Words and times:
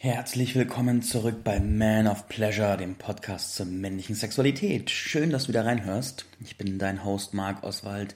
Herzlich 0.00 0.54
willkommen 0.54 1.02
zurück 1.02 1.42
bei 1.42 1.58
Man 1.58 2.06
of 2.06 2.28
Pleasure, 2.28 2.76
dem 2.76 2.94
Podcast 2.94 3.56
zur 3.56 3.66
männlichen 3.66 4.14
Sexualität. 4.14 4.90
Schön, 4.90 5.30
dass 5.30 5.42
du 5.42 5.48
wieder 5.48 5.64
reinhörst. 5.64 6.24
Ich 6.38 6.56
bin 6.56 6.78
dein 6.78 7.04
Host 7.04 7.34
Marc 7.34 7.64
Oswald 7.64 8.14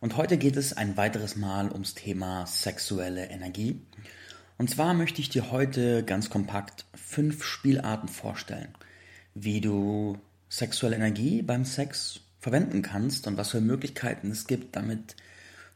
und 0.00 0.16
heute 0.16 0.38
geht 0.38 0.56
es 0.56 0.74
ein 0.74 0.96
weiteres 0.96 1.36
Mal 1.36 1.70
ums 1.70 1.94
Thema 1.94 2.46
sexuelle 2.46 3.26
Energie. 3.26 3.78
Und 4.56 4.70
zwar 4.70 4.94
möchte 4.94 5.20
ich 5.20 5.28
dir 5.28 5.50
heute 5.50 6.02
ganz 6.02 6.30
kompakt 6.30 6.86
fünf 6.94 7.44
Spielarten 7.44 8.08
vorstellen, 8.08 8.72
wie 9.34 9.60
du 9.60 10.16
sexuelle 10.48 10.96
Energie 10.96 11.42
beim 11.42 11.66
Sex 11.66 12.20
verwenden 12.40 12.80
kannst 12.80 13.26
und 13.26 13.36
was 13.36 13.50
für 13.50 13.60
Möglichkeiten 13.60 14.30
es 14.30 14.46
gibt, 14.46 14.74
damit 14.74 15.14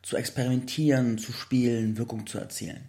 zu 0.00 0.16
experimentieren, 0.16 1.18
zu 1.18 1.32
spielen, 1.32 1.98
Wirkung 1.98 2.26
zu 2.26 2.38
erzielen. 2.38 2.88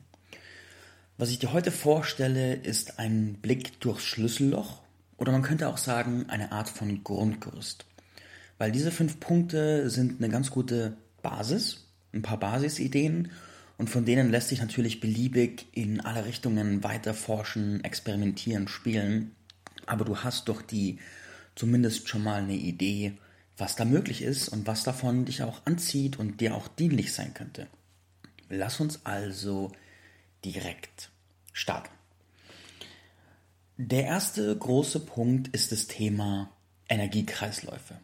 Was 1.22 1.30
ich 1.30 1.38
dir 1.38 1.54
heute 1.54 1.70
vorstelle, 1.70 2.56
ist 2.56 2.98
ein 2.98 3.36
Blick 3.36 3.80
durchs 3.80 4.06
Schlüsselloch 4.06 4.82
oder 5.18 5.32
man 5.32 5.44
könnte 5.44 5.70
auch 5.70 5.78
sagen 5.78 6.26
eine 6.30 6.52
Art 6.52 6.68
von 6.68 7.04
Grundgerüst. 7.04 7.86
Weil 8.58 8.72
diese 8.72 8.90
fünf 8.90 9.20
Punkte 9.20 9.92
sind 9.92 10.18
eine 10.18 10.30
ganz 10.32 10.50
gute 10.50 10.98
Basis, 11.22 11.86
ein 12.12 12.24
paar 12.24 12.40
Basisideen 12.40 13.30
und 13.78 13.88
von 13.92 14.04
denen 14.04 14.32
lässt 14.32 14.50
sich 14.50 14.62
natürlich 14.62 15.00
beliebig 15.00 15.68
in 15.74 16.00
alle 16.02 16.26
Richtungen 16.26 16.84
weiter 16.84 17.14
forschen, 17.14 17.84
experimentieren, 17.84 18.68
spielen. 18.68 19.36
Aber 19.86 20.06
du 20.06 20.18
hast 20.18 20.50
doch 20.50 20.64
die 20.64 20.98
zumindest 21.54 22.10
schon 22.10 22.24
mal 22.24 22.42
eine 22.42 22.56
Idee, 22.56 23.14
was 23.60 23.76
da 23.76 23.86
möglich 23.86 24.24
ist 24.24 24.50
und 24.50 24.66
was 24.66 24.84
davon 24.84 25.26
dich 25.26 25.44
auch 25.44 25.62
anzieht 25.66 26.18
und 26.18 26.42
dir 26.42 26.56
auch 26.56 26.68
dienlich 26.68 27.14
sein 27.14 27.36
könnte. 27.36 27.68
Lass 28.50 28.80
uns 28.80 29.02
also 29.04 29.72
direkt 30.44 31.12
starten. 31.54 31.94
Der 33.78 34.04
erste 34.04 34.56
große 34.56 35.00
Punkt 35.00 35.48
ist 35.50 35.72
das 35.72 35.88
Thema 35.88 36.52
Energiekreisläufe. 36.88 38.00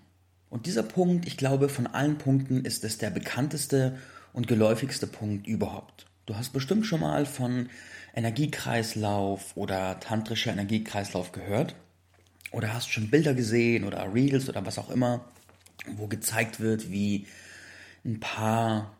Und 0.50 0.66
dieser 0.66 0.84
Punkt, 0.84 1.28
ich 1.28 1.38
glaube, 1.38 1.70
von 1.70 1.88
allen 1.88 2.18
Punkten 2.18 2.64
ist 2.66 2.84
es 2.84 2.98
der 2.98 3.10
bekannteste 3.10 3.98
und 4.34 4.48
geläufigste 4.48 5.08
Punkt 5.08 5.46
überhaupt. 5.46 6.08
Du 6.26 6.36
hast 6.36 6.50
bestimmt 6.52 6.86
schon 6.86 7.02
mal 7.02 7.26
von 7.26 7.70
Energiekreislauf 8.16 9.56
oder 9.56 10.00
tantrischer 10.00 10.52
Energiekreislauf 10.52 11.32
gehört 11.32 11.76
oder 12.52 12.74
hast 12.74 12.92
schon 12.92 13.10
Bilder 13.10 13.34
gesehen 13.34 13.84
oder 13.84 14.14
Reels 14.14 14.50
oder 14.50 14.66
was 14.66 14.80
auch 14.80 14.90
immer, 14.90 15.26
wo 15.96 16.08
gezeigt 16.08 16.60
wird, 16.60 16.92
wie 16.92 17.28
ein 18.04 18.20
Paar 18.20 18.96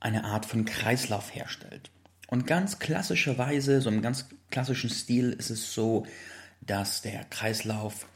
eine 0.00 0.24
Art 0.24 0.46
von 0.46 0.64
Kreislauf 0.64 1.34
herstellt. 1.34 1.90
Und 2.28 2.46
ganz 2.46 2.78
klassischerweise, 2.78 3.80
so 3.80 3.88
im 3.88 4.02
ganz 4.02 4.26
klassischen 4.50 4.90
Stil 4.90 5.32
ist 5.32 5.50
es 5.50 5.72
so, 5.72 6.06
dass 6.60 7.00
der 7.00 7.24
Kreislauf 7.24 8.06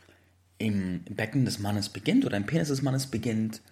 im 0.59 1.03
Becken 1.05 1.47
des 1.47 1.59
Mannes 1.59 1.89
beginnt 1.89 2.27
oder 2.27 2.37
im 2.37 2.47
Penis 2.47 2.69
des 2.69 2.83
Mannes 2.83 3.07
beginnt, 3.07 3.63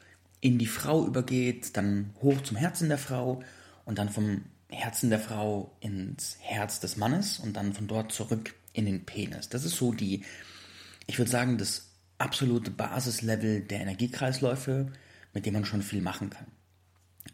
in 0.40 0.58
die 0.58 0.66
Frau 0.66 1.06
übergeht, 1.06 1.76
dann 1.76 2.14
hoch 2.22 2.40
zum 2.40 2.56
Herzen 2.56 2.88
der 2.88 2.96
Frau 2.96 3.42
und 3.84 3.98
dann 3.98 4.08
vom 4.08 4.42
Herzen 4.70 5.10
der 5.10 5.20
Frau 5.20 5.76
ins 5.80 6.38
Herz 6.40 6.80
des 6.80 6.96
Mannes 6.96 7.38
und 7.38 7.54
dann 7.56 7.74
von 7.74 7.86
dort 7.86 8.10
zurück 8.10 8.54
in 8.72 8.86
den 8.86 9.04
Penis. 9.04 9.50
Das 9.50 9.66
ist 9.66 9.76
so 9.76 9.92
die, 9.92 10.24
ich 11.06 11.18
würde 11.18 11.30
sagen, 11.30 11.58
das 11.58 11.90
absolute 12.16 12.70
Basislevel 12.70 13.60
der 13.60 13.80
Energiekreisläufe, 13.80 14.90
mit 15.34 15.44
dem 15.44 15.52
man 15.52 15.66
schon 15.66 15.82
viel 15.82 16.00
machen 16.00 16.30
kann. 16.30 16.46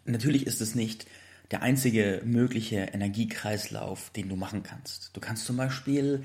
Natürlich 0.05 0.47
ist 0.47 0.61
es 0.61 0.75
nicht 0.75 1.07
der 1.51 1.63
einzige 1.63 2.23
mögliche 2.25 2.77
Energiekreislauf, 2.77 4.11
den 4.11 4.29
du 4.29 4.37
machen 4.37 4.63
kannst. 4.63 5.11
Du 5.17 5.21
kannst 5.21 5.47
zum 5.47 5.57
Beispiel 5.57 6.25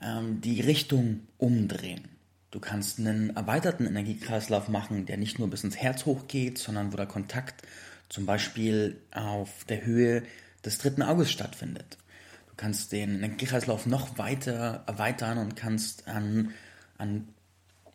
ähm, 0.00 0.40
die 0.40 0.60
Richtung 0.60 1.20
umdrehen. 1.38 2.08
Du 2.50 2.60
kannst 2.60 2.98
einen 2.98 3.34
erweiterten 3.34 3.86
Energiekreislauf 3.86 4.68
machen, 4.68 5.06
der 5.06 5.16
nicht 5.16 5.38
nur 5.38 5.48
bis 5.48 5.64
ins 5.64 5.76
Herz 5.76 6.04
hochgeht, 6.04 6.58
sondern 6.58 6.92
wo 6.92 6.96
der 6.96 7.06
Kontakt 7.06 7.62
zum 8.08 8.26
Beispiel 8.26 9.00
auf 9.10 9.64
der 9.64 9.86
Höhe 9.86 10.22
des 10.64 10.78
dritten 10.78 11.02
Auges 11.02 11.30
stattfindet. 11.30 11.96
Du 12.48 12.54
kannst 12.56 12.92
den 12.92 13.16
Energiekreislauf 13.16 13.86
noch 13.86 14.18
weiter 14.18 14.84
erweitern 14.86 15.38
und 15.38 15.56
kannst 15.56 16.08
an, 16.08 16.52
an 16.98 17.28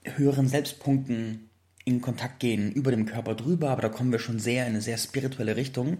höheren 0.04 0.48
Selbstpunkten 0.48 1.50
in 1.86 2.02
Kontakt 2.02 2.40
gehen, 2.40 2.72
über 2.72 2.92
dem 2.92 3.06
Körper 3.06 3.36
drüber, 3.36 3.70
aber 3.70 3.84
da 3.84 3.90
kommen 3.90 4.12
wir 4.12 4.20
schon 4.20 4.40
sehr 4.40 4.66
in 4.66 4.74
eine 4.74 4.82
sehr 4.82 4.98
spirituelle 4.98 5.56
Richtung. 5.56 6.00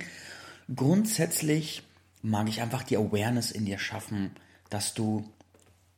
Grundsätzlich 0.76 1.84
mag 2.22 2.50
ich 2.50 2.62
einfach 2.62 2.84
die 2.84 2.98
Awareness 2.98 3.52
in 3.52 3.66
dir 3.66 3.80
schaffen, 3.80 4.32
dass 4.70 4.94
du 4.94 5.30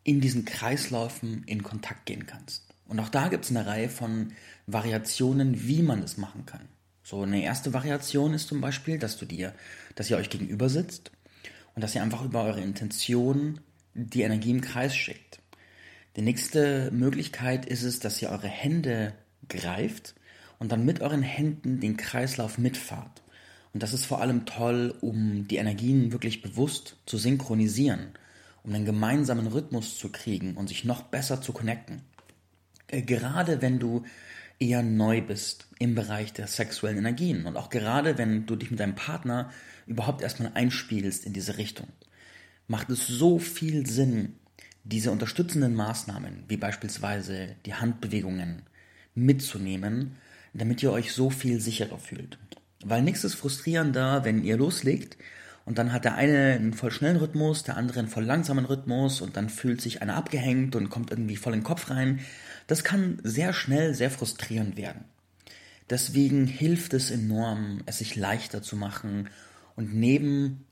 in 0.04 0.22
diesen 0.22 0.46
Kreisläufen 0.46 1.44
in 1.46 1.64
Kontakt 1.64 2.06
gehen 2.06 2.26
kannst. 2.28 2.66
Und 2.88 3.00
auch 3.00 3.10
da 3.10 3.28
gibt 3.28 3.46
es 3.46 3.52
eine 3.52 3.66
Reihe 3.66 3.90
von 3.90 4.34
Variationen, 4.68 5.68
wie 5.68 5.82
man 5.82 6.02
es 6.02 6.18
machen 6.18 6.46
kann. 6.46 6.68
So 7.04 7.22
eine 7.22 7.42
erste 7.42 7.74
Variation 7.74 8.34
ist 8.34 8.48
zum 8.48 8.62
Beispiel, 8.62 9.00
dass 9.00 9.18
du 9.18 9.26
dir, 9.26 9.54
dass 9.96 10.10
ihr 10.10 10.18
euch 10.18 10.30
gegenüber 10.30 10.70
sitzt 10.70 11.12
und 11.76 11.84
dass 11.84 11.96
ihr 11.96 12.04
einfach 12.04 12.24
über 12.24 12.44
eure 12.44 12.62
Intention 12.62 13.60
die 13.94 14.22
Energie 14.22 14.52
im 14.52 14.62
Kreis 14.62 14.96
schickt. 14.96 15.40
Die 16.16 16.22
nächste 16.22 16.92
Möglichkeit 16.92 17.66
ist 17.66 17.84
es, 17.84 18.00
dass 18.00 18.22
ihr 18.22 18.30
eure 18.30 18.48
Hände 18.48 19.14
greift 19.48 20.16
und 20.60 20.72
dann 20.72 20.86
mit 20.86 21.02
euren 21.02 21.24
Händen 21.24 21.80
den 21.80 21.98
Kreislauf 21.98 22.58
mitfahrt. 22.58 23.22
Und 23.74 23.84
das 23.84 23.94
ist 23.94 24.06
vor 24.06 24.22
allem 24.22 24.46
toll, 24.46 24.96
um 25.02 25.48
die 25.48 25.58
Energien 25.58 26.12
wirklich 26.12 26.42
bewusst 26.42 26.98
zu 27.06 27.18
synchronisieren, 27.18 28.10
um 28.64 28.74
einen 28.74 28.86
gemeinsamen 28.86 29.48
Rhythmus 29.48 29.98
zu 29.98 30.12
kriegen 30.12 30.56
und 30.56 30.70
sich 30.70 30.86
noch 30.86 31.04
besser 31.04 31.42
zu 31.42 31.54
connecten. 31.54 32.02
Äh, 32.88 33.04
gerade 33.04 33.62
wenn 33.62 33.80
du 33.80 34.04
eher 34.60 34.84
neu 34.84 35.22
bist 35.22 35.68
im 35.80 35.96
Bereich 35.96 36.34
der 36.34 36.48
sexuellen 36.48 36.98
Energien 36.98 37.46
und 37.46 37.56
auch 37.56 37.70
gerade 37.70 38.18
wenn 38.18 38.46
du 38.46 38.56
dich 38.56 38.72
mit 38.72 38.80
deinem 38.80 38.96
Partner 38.96 39.52
überhaupt 39.88 40.22
erstmal 40.22 40.52
einspielst 40.54 41.26
in 41.26 41.34
diese 41.34 41.58
Richtung, 41.58 41.88
macht 42.68 42.90
es 42.90 43.08
so 43.08 43.40
viel 43.40 43.88
Sinn, 43.88 44.36
diese 44.84 45.12
unterstützenden 45.12 45.76
Maßnahmen, 45.76 46.44
wie 46.48 46.58
beispielsweise 46.58 47.56
die 47.66 47.76
Handbewegungen, 47.76 48.64
mitzunehmen, 49.16 50.16
damit 50.54 50.84
ihr 50.84 50.92
euch 50.92 51.14
so 51.14 51.30
viel 51.30 51.60
sicherer 51.60 52.00
fühlt. 52.00 52.38
Weil 52.84 53.02
nichts 53.02 53.24
ist 53.24 53.36
frustrierender, 53.36 54.24
wenn 54.24 54.44
ihr 54.44 54.58
loslegt 54.58 55.18
und 55.66 55.78
dann 55.78 55.94
hat 55.94 56.06
der 56.06 56.16
eine 56.16 56.54
einen 56.54 56.74
voll 56.74 56.92
schnellen 56.92 57.18
Rhythmus, 57.18 57.64
der 57.64 57.78
andere 57.78 58.00
einen 58.00 58.08
voll 58.08 58.24
langsamen 58.24 58.66
Rhythmus 58.66 59.22
und 59.22 59.38
dann 59.38 59.50
fühlt 59.50 59.82
sich 59.82 60.02
einer 60.02 60.16
abgehängt 60.16 60.76
und 60.76 60.90
kommt 60.90 61.12
irgendwie 61.12 61.36
voll 61.36 61.54
in 61.54 61.60
den 61.60 61.66
Kopf 61.66 61.90
rein. 61.90 62.22
Das 62.68 62.84
kann 62.84 63.20
sehr 63.24 63.54
schnell 63.54 63.94
sehr 63.94 64.10
frustrierend 64.10 64.78
werden. 64.78 65.06
Deswegen 65.90 66.48
hilft 66.48 66.94
es 66.94 67.12
enorm, 67.12 67.82
es 67.86 68.00
sich 68.00 68.16
leichter 68.16 68.62
zu 68.62 68.76
machen 68.76 69.30
und 69.76 69.94
neben 69.94 70.66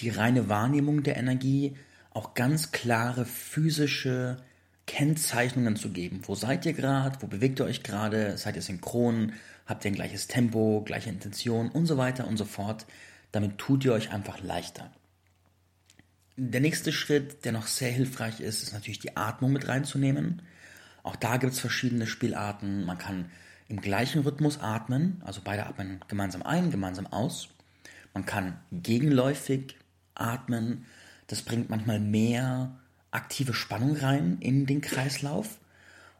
die 0.00 0.10
reine 0.10 0.48
Wahrnehmung 0.48 1.02
der 1.02 1.16
Energie 1.16 1.76
auch 2.10 2.34
ganz 2.34 2.72
klare 2.72 3.24
physische 3.24 4.38
Kennzeichnungen 4.86 5.76
zu 5.76 5.90
geben. 5.90 6.20
Wo 6.24 6.34
seid 6.34 6.66
ihr 6.66 6.74
gerade? 6.74 7.16
Wo 7.20 7.26
bewegt 7.26 7.60
ihr 7.60 7.64
euch 7.64 7.82
gerade? 7.82 8.36
Seid 8.36 8.56
ihr 8.56 8.62
synchron? 8.62 9.32
Habt 9.66 9.84
ihr 9.84 9.90
ein 9.90 9.94
gleiches 9.94 10.26
Tempo, 10.26 10.82
gleiche 10.84 11.10
Intention 11.10 11.70
und 11.70 11.86
so 11.86 11.96
weiter 11.96 12.26
und 12.26 12.36
so 12.36 12.44
fort. 12.44 12.86
Damit 13.32 13.58
tut 13.58 13.84
ihr 13.84 13.92
euch 13.92 14.12
einfach 14.12 14.40
leichter. 14.40 14.90
Der 16.36 16.60
nächste 16.60 16.92
Schritt, 16.92 17.44
der 17.44 17.52
noch 17.52 17.66
sehr 17.66 17.90
hilfreich 17.90 18.40
ist, 18.40 18.62
ist 18.62 18.72
natürlich 18.72 18.98
die 18.98 19.16
Atmung 19.16 19.52
mit 19.52 19.68
reinzunehmen. 19.68 20.42
Auch 21.02 21.16
da 21.16 21.36
gibt 21.36 21.52
es 21.52 21.60
verschiedene 21.60 22.06
Spielarten. 22.06 22.84
Man 22.84 22.98
kann 22.98 23.30
im 23.68 23.80
gleichen 23.80 24.22
Rhythmus 24.22 24.58
atmen, 24.60 25.22
also 25.24 25.40
beide 25.44 25.66
atmen 25.66 26.00
gemeinsam 26.08 26.42
ein, 26.42 26.70
gemeinsam 26.70 27.06
aus. 27.06 27.48
Man 28.12 28.26
kann 28.26 28.58
gegenläufig 28.72 29.76
atmen. 30.14 30.86
Das 31.26 31.42
bringt 31.42 31.70
manchmal 31.70 32.00
mehr 32.00 32.78
aktive 33.10 33.54
Spannung 33.54 33.96
rein 33.96 34.38
in 34.40 34.66
den 34.66 34.80
Kreislauf. 34.80 35.58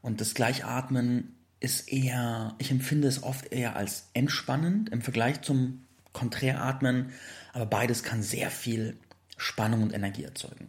Und 0.00 0.20
das 0.20 0.35
Gleichatmen 0.35 1.35
ist 1.64 1.90
eher, 1.90 2.55
ich 2.58 2.70
empfinde 2.70 3.08
es 3.08 3.22
oft 3.22 3.50
eher 3.50 3.75
als 3.75 4.11
entspannend 4.12 4.90
im 4.90 5.00
Vergleich 5.00 5.40
zum 5.40 5.87
Konträratmen, 6.12 7.12
aber 7.55 7.64
beides 7.64 8.02
kann 8.02 8.22
sehr 8.22 8.50
viel 8.50 8.99
Spannung 9.38 9.82
und 9.82 9.94
Energie 9.94 10.25
erzeugen. 10.25 10.69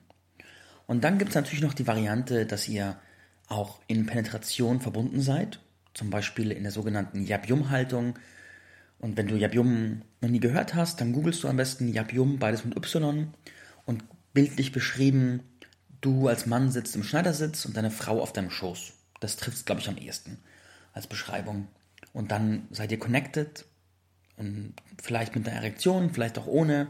Und 0.87 1.03
dann 1.03 1.17
gibt 1.17 1.29
es 1.29 1.35
natürlich 1.35 1.61
noch 1.61 1.73
die 1.73 1.85
Variante, 1.85 2.45
dass 2.45 2.69
ihr 2.69 2.97
auch 3.49 3.81
in 3.87 4.05
Penetration 4.05 4.79
verbunden 4.79 5.19
seid, 5.19 5.59
zum 5.93 6.09
Beispiel 6.09 6.51
in 6.51 6.63
der 6.63 6.71
sogenannten 6.71 7.25
Yab-Yum-Haltung. 7.25 8.17
Und 8.99 9.17
wenn 9.17 9.27
du 9.27 9.35
Yab-Yum 9.35 10.01
noch 10.21 10.29
nie 10.29 10.39
gehört 10.39 10.75
hast, 10.75 11.01
dann 11.01 11.11
googelst 11.11 11.43
du 11.43 11.49
am 11.49 11.57
besten 11.57 11.89
Yab-Yum, 11.89 12.39
beides 12.39 12.63
mit 12.63 12.77
Y 12.77 13.33
und 13.85 14.03
bildlich 14.33 14.71
beschrieben, 14.71 15.43
du 15.99 16.29
als 16.29 16.45
Mann 16.45 16.71
sitzt 16.71 16.95
im 16.95 17.03
Schneidersitz 17.03 17.65
und 17.65 17.75
deine 17.75 17.91
Frau 17.91 18.21
auf 18.21 18.31
deinem 18.31 18.49
Schoß. 18.49 18.93
Das 19.19 19.35
trifft 19.35 19.57
es, 19.57 19.65
glaube 19.65 19.81
ich, 19.81 19.89
am 19.89 19.97
ehesten 19.97 20.39
als 20.95 21.05
Beschreibung. 21.05 21.67
Und 22.13 22.31
dann 22.31 22.67
seid 22.71 22.91
ihr 22.91 22.97
connected 22.99 23.65
und 24.37 24.73
vielleicht 25.01 25.35
mit 25.35 25.47
einer 25.47 25.57
Erektion, 25.57 26.11
vielleicht 26.11 26.39
auch 26.39 26.47
ohne. 26.47 26.87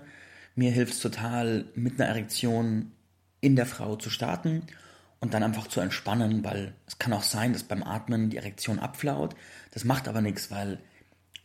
Mir 0.56 0.72
hilft 0.72 0.94
es 0.94 1.00
total, 1.02 1.66
mit 1.76 2.00
einer 2.00 2.10
Erektion 2.10 2.94
in 3.42 3.58
der 3.58 3.66
Frau 3.66 3.98
zu 3.98 4.10
starten 4.10 4.64
und 5.20 5.34
dann 5.34 5.44
einfach 5.44 5.68
zu 5.68 5.82
entspannen, 5.82 6.44
weil 6.44 6.74
es 6.88 6.98
kann 6.98 7.14
auch 7.14 7.24
sein, 7.24 7.52
dass 7.52 7.64
beim 7.64 7.84
Atmen 7.84 8.30
die 8.30 8.38
Erektion 8.38 8.80
abflaut. 8.80 9.36
Das 9.72 9.84
macht 9.84 10.08
aber 10.08 10.22
nichts, 10.22 10.52
weil 10.52 10.80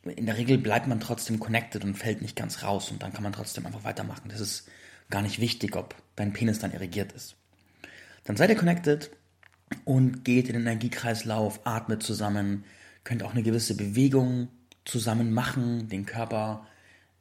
in 0.02 0.26
der 0.26 0.36
Regel 0.36 0.58
bleibt 0.58 0.86
man 0.86 1.00
trotzdem 1.00 1.40
connected 1.40 1.84
und 1.84 1.94
fällt 1.94 2.22
nicht 2.22 2.36
ganz 2.36 2.62
raus 2.62 2.90
und 2.90 3.02
dann 3.02 3.12
kann 3.12 3.22
man 3.22 3.32
trotzdem 3.32 3.66
einfach 3.66 3.84
weitermachen. 3.84 4.28
Das 4.28 4.40
ist 4.40 4.68
gar 5.10 5.22
nicht 5.22 5.40
wichtig, 5.40 5.76
ob 5.76 5.94
dein 6.16 6.32
Penis 6.32 6.58
dann 6.58 6.72
irrigiert 6.72 7.12
ist. 7.12 7.36
Dann 8.24 8.36
seid 8.36 8.50
ihr 8.50 8.56
connected 8.56 9.10
und 9.84 10.24
geht 10.24 10.48
in 10.48 10.54
den 10.54 10.62
Energiekreislauf, 10.62 11.60
atmet 11.64 12.02
zusammen, 12.02 12.64
könnt 13.04 13.22
auch 13.22 13.32
eine 13.32 13.42
gewisse 13.42 13.76
Bewegung 13.76 14.48
zusammen 14.84 15.32
machen, 15.32 15.88
den 15.88 16.06
Körper 16.06 16.66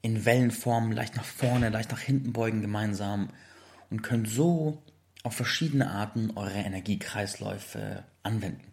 in 0.02 0.26
Wellenform 0.26 0.92
leicht 0.92 1.16
nach 1.16 1.26
vorne, 1.26 1.70
leicht 1.70 1.92
nach 1.92 2.00
hinten 2.00 2.34
beugen 2.34 2.62
gemeinsam 2.62 3.30
und 3.90 4.02
könnt 4.02 4.30
so 4.30 4.82
auf 5.24 5.36
verschiedene 5.36 5.90
Arten 5.92 6.32
eure 6.36 6.60
Energiekreisläufe 6.60 8.04
anwenden. 8.24 8.70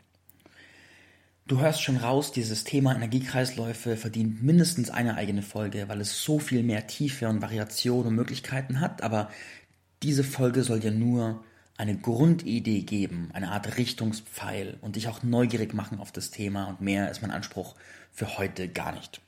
Du 1.49 1.61
hörst 1.61 1.83
schon 1.83 1.97
raus, 1.97 2.33
dieses 2.33 2.65
Thema 2.65 2.95
Energiekreisläufe 2.95 3.97
verdient 3.97 4.43
mindestens 4.43 4.91
eine 4.91 5.15
eigene 5.15 5.43
Folge, 5.43 5.89
weil 5.89 6.01
es 6.01 6.23
so 6.23 6.41
viel 6.41 6.65
mehr 6.65 6.89
Tiefe 6.89 7.29
und 7.29 7.41
Variation 7.41 8.07
und 8.07 8.15
Möglichkeiten 8.15 8.81
hat, 8.81 9.03
aber 9.03 9.31
diese 10.03 10.25
Folge 10.25 10.65
soll 10.65 10.81
dir 10.81 10.91
nur 10.91 11.45
eine 11.77 11.97
Grundidee 11.99 12.83
geben, 12.83 13.31
eine 13.33 13.51
Art 13.51 13.77
Richtungspfeil 13.77 14.79
und 14.81 14.97
dich 14.97 15.09
auch 15.09 15.23
neugierig 15.23 15.75
machen 15.75 16.01
auf 16.01 16.13
das 16.13 16.31
Thema 16.31 16.67
und 16.67 16.81
mehr 16.81 17.11
ist 17.11 17.23
mein 17.23 17.31
Anspruch 17.31 17.75
für 18.13 18.39
heute 18.39 18.69
gar 18.69 18.93
nicht. 18.93 19.21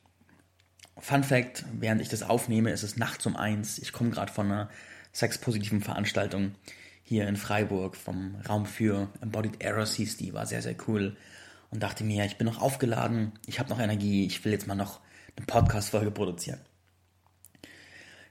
Fun 0.99 1.23
Fact, 1.23 1.65
während 1.73 2.00
ich 2.00 2.09
das 2.09 2.23
aufnehme, 2.23 2.71
ist 2.71 2.83
es 2.83 2.97
nachts 2.97 3.27
um 3.27 3.37
eins. 3.37 3.79
Ich 3.79 3.93
komme 3.93 4.11
gerade 4.11 4.33
von 4.33 4.47
einer 4.47 4.69
sexpositiven 5.12 5.81
Veranstaltung 5.81 6.55
hier 7.03 7.27
in 7.29 7.37
Freiburg 7.37 7.97
vom 7.97 8.37
Raum 8.49 8.67
für 8.67 9.09
Embodied 9.21 9.62
Errors 9.62 9.95
hieß 9.95 10.17
die, 10.19 10.35
war 10.35 10.47
sehr, 10.47 10.61
sehr 10.61 10.77
cool 10.87 11.17
und 11.71 11.83
dachte 11.83 12.05
mir, 12.05 12.25
ich 12.25 12.37
bin 12.37 12.47
noch 12.47 12.61
aufgeladen, 12.61 13.33
ich 13.47 13.59
habe 13.59 13.71
noch 13.71 13.81
Energie, 13.81 14.27
ich 14.27 14.45
will 14.45 14.53
jetzt 14.53 14.67
mal 14.67 14.75
noch 14.75 15.00
eine 15.37 15.47
Podcast-Folge 15.47 16.11
produzieren. 16.11 16.61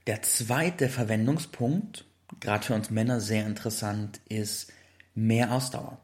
Der 0.06 0.22
zweite 0.22 0.90
Verwendungspunkt, 0.90 2.06
gerade 2.40 2.66
für 2.66 2.74
uns 2.74 2.90
Männer 2.90 3.20
sehr 3.20 3.46
interessant, 3.46 4.20
ist 4.30 4.72
mehr 5.16 5.52
Ausdauer. 5.52 6.00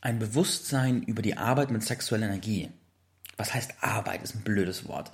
Ein 0.00 0.18
Bewusstsein 0.18 1.02
über 1.02 1.22
die 1.22 1.36
Arbeit 1.36 1.70
mit 1.70 1.82
sexueller 1.82 2.26
Energie. 2.26 2.70
Was 3.36 3.54
heißt 3.54 3.74
Arbeit, 3.80 4.22
ist 4.22 4.34
ein 4.34 4.42
blödes 4.42 4.86
Wort. 4.88 5.12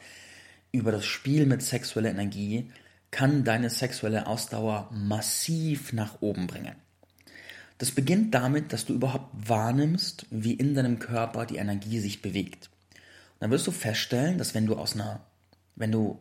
Über 0.73 0.93
das 0.93 1.07
Spiel 1.07 1.47
mit 1.47 1.63
sexueller 1.63 2.11
Energie 2.11 2.71
kann 3.11 3.45
deine 3.45 3.71
sexuelle 3.71 4.27
Ausdauer 4.27 4.91
massiv 4.93 5.93
nach 5.93 6.21
oben 6.21 6.47
bringen. 6.47 6.75
Das 7.79 7.93
beginnt 7.93 8.35
damit, 8.35 8.73
dass 8.73 8.87
du 8.87 8.95
überhaupt 8.95 9.31
wahrnimmst, 9.49 10.27
wie 10.31 10.55
in 10.55 10.75
deinem 10.75 10.99
Körper 10.99 11.47
die 11.47 11.57
Energie 11.57 12.01
sich 12.01 12.23
bewegt. 12.23 12.71
Und 13.35 13.41
dann 13.41 13.51
wirst 13.51 13.67
du 13.67 13.73
feststellen, 13.73 14.39
dass 14.39 14.55
wenn 14.55 14.67
du 14.67 14.77
aus 14.77 14.95
einer, 14.95 15.21
wenn 15.77 15.93
du 15.93 16.21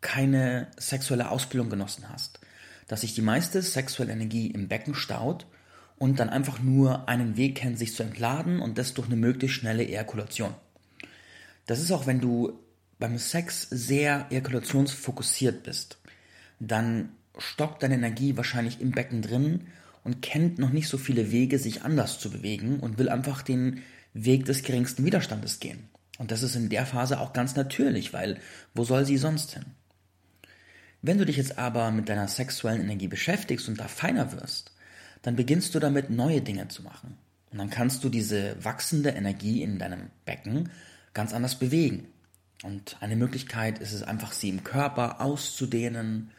keine 0.00 0.68
sexuelle 0.76 1.30
Ausbildung 1.30 1.70
genossen 1.70 2.08
hast, 2.08 2.40
dass 2.90 3.02
sich 3.02 3.14
die 3.14 3.22
meiste 3.22 3.62
sexuelle 3.62 4.12
Energie 4.12 4.48
im 4.48 4.66
Becken 4.66 4.96
staut 4.96 5.46
und 5.96 6.18
dann 6.18 6.28
einfach 6.28 6.58
nur 6.58 7.08
einen 7.08 7.36
Weg 7.36 7.54
kennt, 7.54 7.78
sich 7.78 7.94
zu 7.94 8.02
entladen 8.02 8.58
und 8.58 8.78
das 8.78 8.94
durch 8.94 9.06
eine 9.06 9.14
möglichst 9.14 9.58
schnelle 9.58 9.86
Ejakulation. 9.86 10.52
Das 11.66 11.78
ist 11.78 11.92
auch, 11.92 12.08
wenn 12.08 12.20
du 12.20 12.58
beim 12.98 13.16
Sex 13.16 13.68
sehr 13.70 14.26
ejakulationsfokussiert 14.30 15.62
bist, 15.62 16.00
dann 16.58 17.10
stockt 17.38 17.84
deine 17.84 17.94
Energie 17.94 18.36
wahrscheinlich 18.36 18.80
im 18.80 18.90
Becken 18.90 19.22
drin 19.22 19.68
und 20.02 20.20
kennt 20.20 20.58
noch 20.58 20.70
nicht 20.70 20.88
so 20.88 20.98
viele 20.98 21.30
Wege, 21.30 21.60
sich 21.60 21.82
anders 21.82 22.18
zu 22.18 22.28
bewegen 22.28 22.80
und 22.80 22.98
will 22.98 23.08
einfach 23.08 23.42
den 23.42 23.82
Weg 24.14 24.46
des 24.46 24.64
geringsten 24.64 25.04
Widerstandes 25.04 25.60
gehen. 25.60 25.88
Und 26.18 26.32
das 26.32 26.42
ist 26.42 26.56
in 26.56 26.68
der 26.68 26.86
Phase 26.86 27.20
auch 27.20 27.34
ganz 27.34 27.54
natürlich, 27.54 28.12
weil 28.12 28.40
wo 28.74 28.82
soll 28.82 29.06
sie 29.06 29.16
sonst 29.16 29.54
hin? 29.54 29.66
Wenn 31.02 31.18
du 31.18 31.24
dich 31.24 31.36
jetzt 31.36 31.58
aber 31.58 31.90
mit 31.90 32.08
deiner 32.08 32.28
sexuellen 32.28 32.82
Energie 32.82 33.08
beschäftigst 33.08 33.68
und 33.68 33.80
da 33.80 33.88
feiner 33.88 34.32
wirst, 34.32 34.72
dann 35.22 35.36
beginnst 35.36 35.74
du 35.74 35.78
damit 35.78 36.10
neue 36.10 36.42
Dinge 36.42 36.68
zu 36.68 36.82
machen. 36.82 37.16
Und 37.50 37.58
dann 37.58 37.70
kannst 37.70 38.04
du 38.04 38.08
diese 38.08 38.62
wachsende 38.62 39.10
Energie 39.10 39.62
in 39.62 39.78
deinem 39.78 40.10
Becken 40.24 40.70
ganz 41.14 41.32
anders 41.32 41.58
bewegen. 41.58 42.06
Und 42.62 42.96
eine 43.00 43.16
Möglichkeit 43.16 43.78
ist 43.78 43.92
es 43.92 44.02
einfach, 44.02 44.32
sie 44.32 44.50
im 44.50 44.62
Körper 44.62 45.20
auszudehnen. 45.20 46.30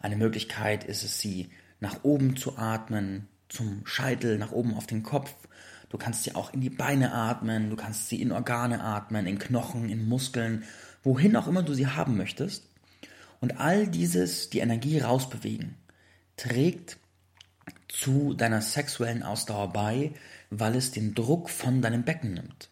Eine 0.00 0.16
Möglichkeit 0.16 0.84
ist 0.84 1.04
es, 1.04 1.20
sie 1.20 1.50
nach 1.80 2.02
oben 2.02 2.36
zu 2.36 2.56
atmen, 2.56 3.28
zum 3.48 3.86
Scheitel, 3.86 4.38
nach 4.38 4.52
oben 4.52 4.74
auf 4.74 4.86
den 4.86 5.02
Kopf. 5.02 5.34
Du 5.90 5.98
kannst 5.98 6.24
sie 6.24 6.34
auch 6.34 6.52
in 6.52 6.60
die 6.60 6.70
Beine 6.70 7.12
atmen, 7.12 7.70
du 7.70 7.76
kannst 7.76 8.08
sie 8.08 8.20
in 8.20 8.32
Organe 8.32 8.82
atmen, 8.82 9.26
in 9.26 9.38
Knochen, 9.38 9.88
in 9.88 10.08
Muskeln, 10.08 10.64
wohin 11.04 11.36
auch 11.36 11.46
immer 11.46 11.62
du 11.62 11.74
sie 11.74 11.86
haben 11.86 12.16
möchtest. 12.16 12.64
Und 13.40 13.60
all 13.60 13.86
dieses, 13.86 14.50
die 14.50 14.60
Energie 14.60 14.98
rausbewegen, 14.98 15.76
trägt 16.36 16.98
zu 17.88 18.34
deiner 18.34 18.60
sexuellen 18.60 19.22
Ausdauer 19.22 19.72
bei, 19.72 20.12
weil 20.50 20.76
es 20.76 20.90
den 20.90 21.14
Druck 21.14 21.50
von 21.50 21.82
deinem 21.82 22.04
Becken 22.04 22.34
nimmt, 22.34 22.68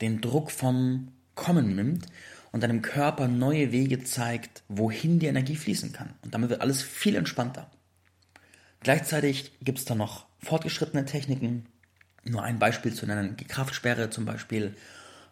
den 0.00 0.20
Druck 0.20 0.50
vom 0.50 1.12
Kommen 1.34 1.74
nimmt 1.74 2.06
und 2.52 2.62
deinem 2.62 2.82
Körper 2.82 3.28
neue 3.28 3.72
Wege 3.72 4.02
zeigt, 4.04 4.62
wohin 4.68 5.18
die 5.18 5.26
Energie 5.26 5.56
fließen 5.56 5.92
kann. 5.92 6.14
Und 6.22 6.34
damit 6.34 6.50
wird 6.50 6.60
alles 6.60 6.82
viel 6.82 7.16
entspannter. 7.16 7.70
Gleichzeitig 8.80 9.52
gibt 9.60 9.78
es 9.78 9.84
da 9.84 9.94
noch 9.94 10.26
fortgeschrittene 10.38 11.04
Techniken. 11.04 11.66
Nur 12.24 12.42
ein 12.42 12.58
Beispiel 12.58 12.94
zu 12.94 13.06
nennen, 13.06 13.36
die 13.36 13.44
Kraftsperre 13.44 14.10
zum 14.10 14.24
Beispiel, 14.24 14.74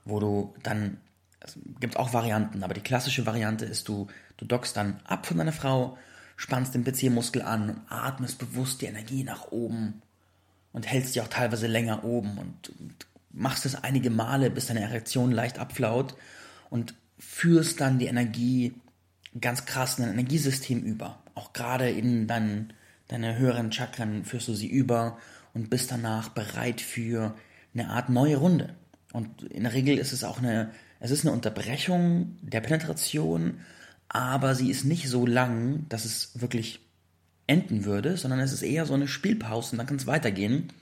wo 0.05 0.21
du 0.21 0.55
dann, 0.63 0.99
es 1.45 1.59
gibt 1.81 1.97
auch 1.97 2.13
Varianten, 2.13 2.63
aber 2.63 2.75
die 2.75 2.81
klassische 2.81 3.27
Variante 3.27 3.65
ist, 3.65 3.89
du, 3.89 4.09
du 4.37 4.45
dockst 4.45 4.77
dann 4.77 5.01
ab 5.05 5.27
von 5.27 5.37
deiner 5.37 5.53
Frau, 5.53 5.97
spannst 6.37 6.75
den 6.75 6.85
PC-Muskel 6.85 7.43
an 7.43 7.71
und 7.71 7.81
atmest 7.89 8.39
bewusst 8.39 8.81
die 8.81 8.87
Energie 8.87 9.23
nach 9.23 9.53
oben 9.53 10.03
und 10.73 10.87
hältst 10.87 11.15
die 11.15 11.21
auch 11.21 11.29
teilweise 11.29 11.67
länger 11.67 12.05
oben 12.05 12.39
und, 12.39 12.71
und 12.81 13.07
machst 13.31 13.67
es 13.67 13.77
einige 13.77 14.11
Male, 14.11 14.51
bis 14.51 14.67
deine 14.67 14.81
Erektion 14.81 15.31
leicht 15.31 15.59
abflaut 15.59 16.17
und 16.71 16.95
führst 17.19 17.81
dann 17.81 17.99
die 17.99 18.07
Energie 18.07 18.75
ganz 19.41 19.67
krass 19.67 19.99
in 19.99 20.05
dein 20.05 20.15
Energiesystem 20.15 20.83
über. 20.83 21.23
Auch 21.35 21.53
gerade 21.53 21.91
in 21.91 22.27
deinen 22.27 22.73
deine 23.09 23.37
höheren 23.37 23.73
Chakren 23.73 24.25
führst 24.25 24.49
du 24.49 24.55
sie 24.55 24.69
über 24.69 25.19
und 25.53 25.71
bist 25.71 25.91
danach 25.91 26.31
bereit 26.31 26.81
für 26.81 27.35
eine 27.75 27.91
Art 27.91 28.09
neue 28.09 28.37
Runde. 28.37 28.75
Und 29.13 29.43
in 29.45 29.65
der 29.65 29.73
Regel 29.73 29.99
ist 29.99 30.13
es 30.13 30.25
auch 30.25 30.39
eine, 30.39 30.71
es 31.05 31.11
ist 31.11 31.27
eine 31.27 31.35
Unterbrechung 31.35 32.39
der 32.41 32.63
Penetration, 32.63 33.61
aber 34.09 34.55
sie 34.55 34.71
ist 34.71 34.87
nicht 34.87 35.07
so 35.07 35.27
lang, 35.27 35.85
dass 35.91 36.07
es 36.07 36.41
wirklich 36.41 36.81
enden 37.47 37.85
würde, 37.85 38.17
sondern 38.17 38.41
es 38.41 38.55
ist 38.55 38.63
eher 38.63 38.87
so 38.87 38.95
eine 38.95 39.07
Spielpause 39.07 39.73
und 39.73 39.79
dann 39.79 39.87
kann 39.87 39.99
es 39.99 40.07
weitergehen. 40.07 40.73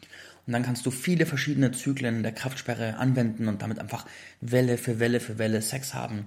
Und 0.46 0.52
dann 0.52 0.62
kannst 0.62 0.86
du 0.86 0.92
viele 0.92 1.26
verschiedene 1.26 1.72
Zyklen 1.72 2.22
der 2.22 2.30
Kraftsperre 2.30 2.98
anwenden 2.98 3.48
und 3.48 3.62
damit 3.62 3.80
einfach 3.80 4.06
Welle 4.40 4.78
für 4.78 5.00
Welle 5.00 5.18
für 5.18 5.38
Welle 5.38 5.60
Sex 5.60 5.92
haben. 5.92 6.26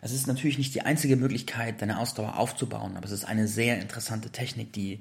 Es 0.00 0.12
ist 0.12 0.28
natürlich 0.28 0.56
nicht 0.56 0.76
die 0.76 0.82
einzige 0.82 1.16
Möglichkeit, 1.16 1.82
deine 1.82 1.98
Ausdauer 1.98 2.38
aufzubauen, 2.38 2.96
aber 2.96 3.06
es 3.06 3.12
ist 3.12 3.24
eine 3.24 3.48
sehr 3.48 3.80
interessante 3.80 4.30
Technik, 4.30 4.72
die, 4.72 5.00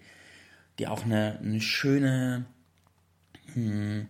die 0.80 0.88
auch 0.88 1.06
eine, 1.06 1.38
eine 1.38 1.62
schöne, 1.62 2.48
hm, 3.54 4.08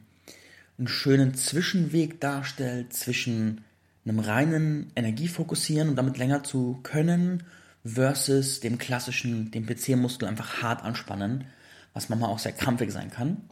einen 0.78 0.88
schönen 0.88 1.36
Zwischenweg 1.36 2.22
darstellt 2.22 2.94
zwischen 2.94 3.66
einem 4.08 4.20
reinen 4.20 4.92
Energiefokussieren 4.96 5.90
und 5.90 5.96
damit 5.96 6.18
länger 6.18 6.44
zu 6.44 6.80
können 6.84 7.44
versus 7.84 8.60
dem 8.60 8.78
klassischen, 8.78 9.52
dem 9.52 9.66
PC-Muskel 9.66 10.28
einfach 10.28 10.62
hart 10.62 10.84
anspannen, 10.84 11.46
was 11.94 12.10
manchmal 12.10 12.30
auch 12.30 12.40
sehr 12.40 12.52
krampfig 12.52 12.92
sein 12.92 13.12
kann. 13.12 13.50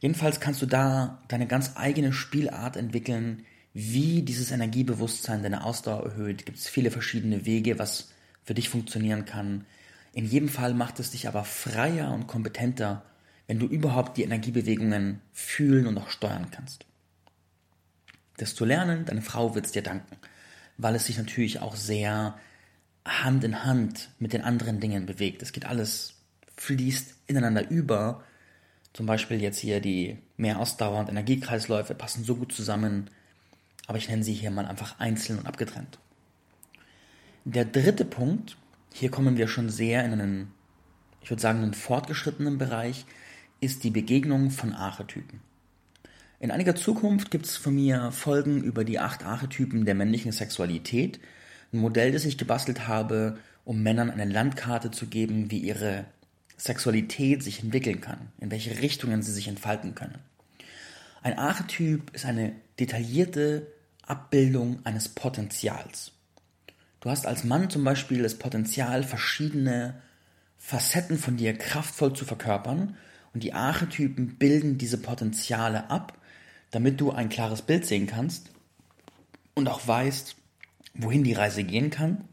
Jedenfalls 0.00 0.40
kannst 0.40 0.60
du 0.62 0.66
da 0.66 1.22
deine 1.28 1.46
ganz 1.46 1.72
eigene 1.76 2.12
Spielart 2.12 2.76
entwickeln, 2.76 3.44
wie 3.72 4.22
dieses 4.22 4.50
Energiebewusstsein 4.50 5.42
deine 5.42 5.64
Ausdauer 5.64 6.04
erhöht. 6.04 6.46
Gibt 6.46 6.58
es 6.58 6.68
viele 6.68 6.90
verschiedene 6.90 7.44
Wege, 7.44 7.78
was 7.78 8.12
für 8.44 8.54
dich 8.54 8.68
funktionieren 8.68 9.24
kann. 9.24 9.64
In 10.12 10.26
jedem 10.26 10.48
Fall 10.48 10.74
macht 10.74 11.00
es 11.00 11.10
dich 11.10 11.26
aber 11.26 11.44
freier 11.44 12.12
und 12.12 12.26
kompetenter, 12.26 13.02
wenn 13.46 13.58
du 13.58 13.66
überhaupt 13.66 14.16
die 14.16 14.22
Energiebewegungen 14.22 15.20
fühlen 15.32 15.86
und 15.86 15.98
auch 15.98 16.08
steuern 16.08 16.50
kannst. 16.50 16.86
Das 18.36 18.54
zu 18.54 18.64
lernen, 18.64 19.04
deine 19.04 19.22
Frau 19.22 19.54
wird 19.54 19.66
es 19.66 19.72
dir 19.72 19.82
danken, 19.82 20.16
weil 20.76 20.94
es 20.94 21.06
sich 21.06 21.18
natürlich 21.18 21.60
auch 21.60 21.76
sehr 21.76 22.38
Hand 23.06 23.44
in 23.44 23.64
Hand 23.64 24.10
mit 24.18 24.32
den 24.32 24.42
anderen 24.42 24.80
Dingen 24.80 25.06
bewegt. 25.06 25.42
Es 25.42 25.52
geht 25.52 25.66
alles, 25.66 26.14
fließt 26.56 27.14
ineinander 27.26 27.68
über. 27.68 28.24
Zum 28.92 29.06
Beispiel 29.06 29.42
jetzt 29.42 29.58
hier 29.58 29.80
die 29.80 30.18
mehr 30.36 30.58
Ausdauer 30.58 31.00
und 31.00 31.08
Energiekreisläufe 31.08 31.94
passen 31.94 32.24
so 32.24 32.36
gut 32.36 32.52
zusammen, 32.52 33.10
aber 33.86 33.98
ich 33.98 34.08
nenne 34.08 34.24
sie 34.24 34.32
hier 34.32 34.50
mal 34.50 34.66
einfach 34.66 34.98
einzeln 34.98 35.38
und 35.38 35.46
abgetrennt. 35.46 35.98
Der 37.44 37.66
dritte 37.66 38.04
Punkt, 38.04 38.56
hier 38.92 39.10
kommen 39.10 39.36
wir 39.36 39.48
schon 39.48 39.68
sehr 39.68 40.04
in 40.04 40.12
einen, 40.12 40.52
ich 41.20 41.30
würde 41.30 41.42
sagen, 41.42 41.62
einen 41.62 41.74
fortgeschrittenen 41.74 42.56
Bereich, 42.56 43.04
ist 43.60 43.84
die 43.84 43.90
Begegnung 43.90 44.50
von 44.50 44.72
Archetypen. 44.72 45.40
In 46.44 46.50
einiger 46.50 46.76
Zukunft 46.76 47.30
gibt 47.30 47.46
es 47.46 47.56
von 47.56 47.74
mir 47.74 48.12
Folgen 48.12 48.62
über 48.62 48.84
die 48.84 48.98
acht 48.98 49.24
Archetypen 49.24 49.86
der 49.86 49.94
männlichen 49.94 50.30
Sexualität. 50.30 51.18
Ein 51.72 51.78
Modell, 51.78 52.12
das 52.12 52.26
ich 52.26 52.36
gebastelt 52.36 52.86
habe, 52.86 53.38
um 53.64 53.82
Männern 53.82 54.10
eine 54.10 54.26
Landkarte 54.26 54.90
zu 54.90 55.06
geben, 55.06 55.50
wie 55.50 55.60
ihre 55.60 56.04
Sexualität 56.58 57.42
sich 57.42 57.62
entwickeln 57.62 58.02
kann, 58.02 58.30
in 58.40 58.50
welche 58.50 58.82
Richtungen 58.82 59.22
sie 59.22 59.32
sich 59.32 59.48
entfalten 59.48 59.94
können. 59.94 60.18
Ein 61.22 61.38
Archetyp 61.38 62.14
ist 62.14 62.26
eine 62.26 62.52
detaillierte 62.78 63.66
Abbildung 64.02 64.84
eines 64.84 65.08
Potenzials. 65.08 66.12
Du 67.00 67.08
hast 67.08 67.26
als 67.26 67.44
Mann 67.44 67.70
zum 67.70 67.84
Beispiel 67.84 68.22
das 68.22 68.34
Potenzial, 68.34 69.02
verschiedene 69.02 69.94
Facetten 70.58 71.16
von 71.16 71.38
dir 71.38 71.56
kraftvoll 71.56 72.12
zu 72.12 72.26
verkörpern 72.26 72.96
und 73.32 73.42
die 73.42 73.54
Archetypen 73.54 74.36
bilden 74.36 74.76
diese 74.76 74.98
Potenziale 74.98 75.88
ab 75.88 76.18
damit 76.74 77.00
du 77.00 77.12
ein 77.12 77.28
klares 77.28 77.62
Bild 77.62 77.86
sehen 77.86 78.06
kannst 78.06 78.50
und 79.54 79.68
auch 79.68 79.86
weißt, 79.86 80.36
wohin 80.94 81.24
die 81.24 81.32
Reise 81.32 81.64
gehen 81.64 81.90
kann. 81.90 82.28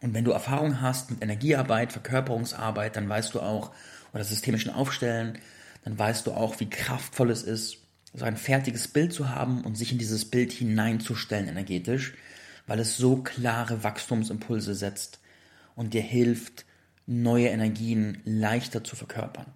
Und 0.00 0.14
wenn 0.14 0.24
du 0.24 0.32
Erfahrung 0.32 0.80
hast 0.80 1.10
mit 1.10 1.22
Energiearbeit, 1.22 1.92
Verkörperungsarbeit, 1.92 2.96
dann 2.96 3.08
weißt 3.08 3.34
du 3.34 3.40
auch, 3.40 3.72
oder 4.12 4.22
systemischen 4.22 4.72
Aufstellen, 4.72 5.38
dann 5.84 5.98
weißt 5.98 6.26
du 6.26 6.32
auch, 6.32 6.60
wie 6.60 6.70
kraftvoll 6.70 7.30
es 7.30 7.42
ist, 7.42 7.78
so 8.12 8.24
ein 8.24 8.36
fertiges 8.36 8.86
Bild 8.86 9.12
zu 9.12 9.30
haben 9.30 9.62
und 9.62 9.76
sich 9.76 9.90
in 9.90 9.98
dieses 9.98 10.30
Bild 10.30 10.52
hineinzustellen 10.52 11.48
energetisch, 11.48 12.14
weil 12.66 12.78
es 12.78 12.96
so 12.96 13.16
klare 13.16 13.82
Wachstumsimpulse 13.82 14.74
setzt 14.74 15.18
und 15.74 15.94
dir 15.94 16.02
hilft, 16.02 16.64
neue 17.06 17.48
Energien 17.48 18.22
leichter 18.24 18.84
zu 18.84 18.94
verkörpern. 18.96 19.46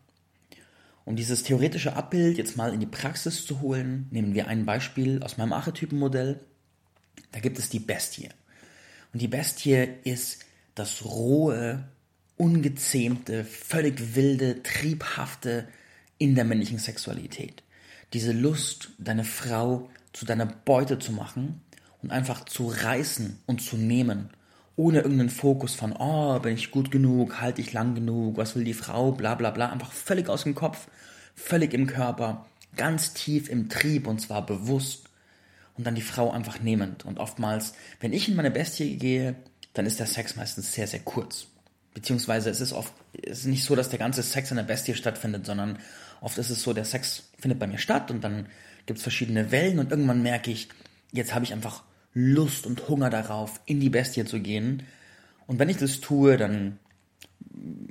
Um 1.09 1.17
dieses 1.17 1.43
theoretische 1.43 1.97
Abbild 1.97 2.37
jetzt 2.37 2.59
mal 2.59 2.75
in 2.75 2.81
die 2.81 2.87
Praxis 2.87 3.47
zu 3.47 3.63
holen, 3.63 4.09
nehmen 4.11 4.35
wir 4.35 4.47
ein 4.47 4.67
Beispiel 4.67 5.23
aus 5.23 5.39
meinem 5.39 5.55
Archetypenmodell. 5.55 6.39
Da 7.33 7.41
gibt 7.41 7.59
es 7.59 7.71
die 7.71 7.79
Bestie. 7.79 8.29
Und 9.15 9.23
die 9.23 9.27
Bestie 9.27 9.89
ist 10.05 10.45
das 10.75 11.07
rohe, 11.07 11.89
ungezähmte, 12.37 13.47
völlig 13.47 14.17
wilde, 14.17 14.63
triebhafte 14.63 15.67
in 16.19 16.35
der 16.35 16.45
männlichen 16.45 16.79
Sexualität. 16.79 17.63
Diese 18.13 18.33
Lust, 18.33 18.91
deine 18.99 19.25
Frau 19.25 19.89
zu 20.13 20.27
deiner 20.27 20.45
Beute 20.45 20.99
zu 20.99 21.13
machen 21.13 21.63
und 22.03 22.11
einfach 22.11 22.45
zu 22.45 22.69
reißen 22.69 23.39
und 23.47 23.63
zu 23.63 23.79
nehmen, 23.79 24.29
ohne 24.79 25.01
irgendeinen 25.01 25.29
Fokus 25.29 25.75
von, 25.75 25.93
oh, 25.93 26.39
bin 26.39 26.55
ich 26.55 26.71
gut 26.71 26.91
genug, 26.91 27.41
halte 27.41 27.61
ich 27.61 27.73
lang 27.73 27.97
genug, 27.97 28.37
was 28.37 28.55
will 28.55 28.63
die 28.63 28.75
Frau, 28.75 29.11
bla 29.11 29.35
bla 29.35 29.51
bla, 29.51 29.71
einfach 29.71 29.91
völlig 29.91 30.29
aus 30.29 30.45
dem 30.45 30.55
Kopf 30.55 30.87
völlig 31.35 31.75
im 31.75 31.87
Körper, 31.87 32.47
ganz 32.77 33.13
tief 33.13 33.49
im 33.49 33.69
Trieb 33.69 34.07
und 34.07 34.21
zwar 34.21 34.45
bewusst 34.45 35.05
und 35.77 35.87
dann 35.87 35.95
die 35.95 36.03
Frau 36.03 36.31
einfach 36.31 36.61
nehmend. 36.61 37.05
Und 37.05 37.19
oftmals, 37.19 37.75
wenn 38.01 38.13
ich 38.13 38.29
in 38.29 38.37
meine 38.37 38.51
Bestie 38.51 38.99
gehe, 38.99 39.37
dann 39.75 39.87
ist 39.87 39.99
der 39.99 40.07
Sex 40.07 40.37
meistens 40.37 40.73
sehr, 40.73 40.87
sehr 40.87 41.01
kurz. 41.01 41.47
Beziehungsweise 41.95 42.51
es 42.51 42.61
ist 42.61 42.73
oft, 42.73 42.93
es 43.23 43.41
ist 43.41 43.47
nicht 43.47 43.65
so, 43.65 43.75
dass 43.75 43.89
der 43.89 43.99
ganze 43.99 44.23
Sex 44.23 44.51
in 44.51 44.57
der 44.57 44.65
Bestie 44.65 44.95
stattfindet, 44.95 45.47
sondern 45.47 45.79
oft 46.21 46.39
ist 46.39 46.51
es 46.51 46.63
so, 46.63 46.73
der 46.73 46.85
Sex 46.85 47.25
findet 47.39 47.59
bei 47.59 47.67
mir 47.67 47.79
statt 47.79 48.11
und 48.11 48.23
dann 48.23 48.47
gibt 48.87 48.99
es 48.99 49.03
verschiedene 49.03 49.51
Wellen 49.51 49.79
und 49.79 49.91
irgendwann 49.91 50.23
merke 50.23 50.51
ich, 50.51 50.69
jetzt 51.13 51.35
habe 51.35 51.45
ich 51.45 51.53
einfach 51.53 51.83
Lust 52.21 52.67
und 52.67 52.89
Hunger 52.89 53.11
darauf, 53.11 53.61
in 53.65 53.79
die 53.79 53.91
Bestie 53.91 54.25
zu 54.25 54.41
gehen. 54.41 54.83
Und 55.47 55.61
wenn 55.61 55.69
ich 55.69 55.77
das 55.77 56.01
tue, 56.01 56.37
dann 56.37 56.81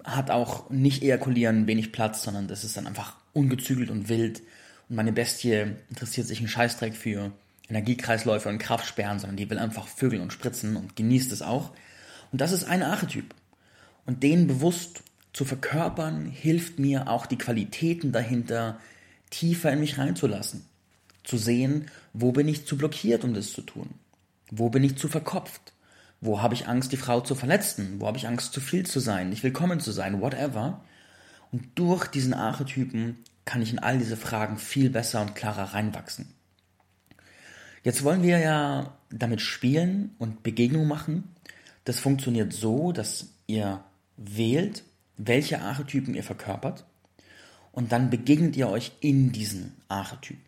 hat 0.03 0.31
auch 0.31 0.69
nicht 0.69 1.01
ejakulieren 1.01 1.65
wenig 1.65 1.93
Platz, 1.93 2.23
sondern 2.23 2.49
das 2.49 2.65
ist 2.65 2.75
dann 2.75 2.87
einfach 2.87 3.15
ungezügelt 3.31 3.89
und 3.89 4.09
wild. 4.09 4.41
Und 4.89 4.97
meine 4.97 5.13
Bestie 5.13 5.75
interessiert 5.89 6.27
sich 6.27 6.39
einen 6.39 6.49
Scheißdreck 6.49 6.93
für 6.93 7.31
Energiekreisläufe 7.69 8.49
und 8.49 8.57
Kraftsperren, 8.57 9.19
sondern 9.19 9.37
die 9.37 9.49
will 9.49 9.59
einfach 9.59 9.87
vögeln 9.87 10.21
und 10.21 10.33
spritzen 10.33 10.75
und 10.75 10.97
genießt 10.97 11.31
es 11.31 11.41
auch. 11.41 11.71
Und 12.33 12.41
das 12.41 12.51
ist 12.51 12.65
ein 12.65 12.83
Archetyp. 12.83 13.33
Und 14.05 14.23
den 14.23 14.47
bewusst 14.47 15.03
zu 15.31 15.45
verkörpern, 15.45 16.25
hilft 16.25 16.79
mir 16.79 17.07
auch 17.07 17.27
die 17.27 17.37
Qualitäten 17.37 18.11
dahinter 18.11 18.77
tiefer 19.29 19.71
in 19.71 19.79
mich 19.79 19.97
reinzulassen. 19.97 20.65
Zu 21.23 21.37
sehen, 21.37 21.85
wo 22.11 22.33
bin 22.33 22.49
ich 22.49 22.65
zu 22.65 22.77
blockiert, 22.77 23.23
um 23.23 23.33
das 23.33 23.53
zu 23.53 23.61
tun? 23.61 23.89
Wo 24.49 24.69
bin 24.69 24.83
ich 24.83 24.97
zu 24.97 25.07
verkopft? 25.07 25.73
Wo 26.21 26.41
habe 26.41 26.53
ich 26.53 26.67
Angst, 26.67 26.91
die 26.91 26.97
Frau 26.97 27.21
zu 27.21 27.35
verletzen? 27.35 27.99
Wo 27.99 28.07
habe 28.07 28.17
ich 28.17 28.27
Angst, 28.27 28.53
zu 28.53 28.61
viel 28.61 28.85
zu 28.85 28.99
sein, 28.99 29.29
nicht 29.29 29.43
willkommen 29.43 29.79
zu 29.79 29.91
sein, 29.91 30.21
whatever. 30.21 30.83
Und 31.51 31.67
durch 31.75 32.07
diesen 32.07 32.33
Archetypen 32.33 33.17
kann 33.45 33.61
ich 33.61 33.71
in 33.71 33.79
all 33.79 33.97
diese 33.97 34.17
Fragen 34.17 34.57
viel 34.57 34.89
besser 34.89 35.21
und 35.21 35.35
klarer 35.35 35.73
reinwachsen. 35.73 36.33
Jetzt 37.83 38.03
wollen 38.03 38.23
wir 38.23 38.39
ja 38.39 38.97
damit 39.09 39.41
spielen 39.41 40.15
und 40.17 40.43
Begegnung 40.43 40.87
machen. 40.87 41.35
Das 41.85 41.99
funktioniert 41.99 42.51
so, 42.51 42.91
dass 42.91 43.29
ihr 43.45 43.83
wählt, 44.17 44.83
welche 45.15 45.61
Archetypen 45.61 46.13
ihr 46.13 46.23
verkörpert 46.23 46.85
und 47.71 47.91
dann 47.91 48.09
begegnet 48.09 48.57
ihr 48.57 48.69
euch 48.69 48.91
in 48.99 49.31
diesen 49.31 49.73
Archetypen. 49.87 50.46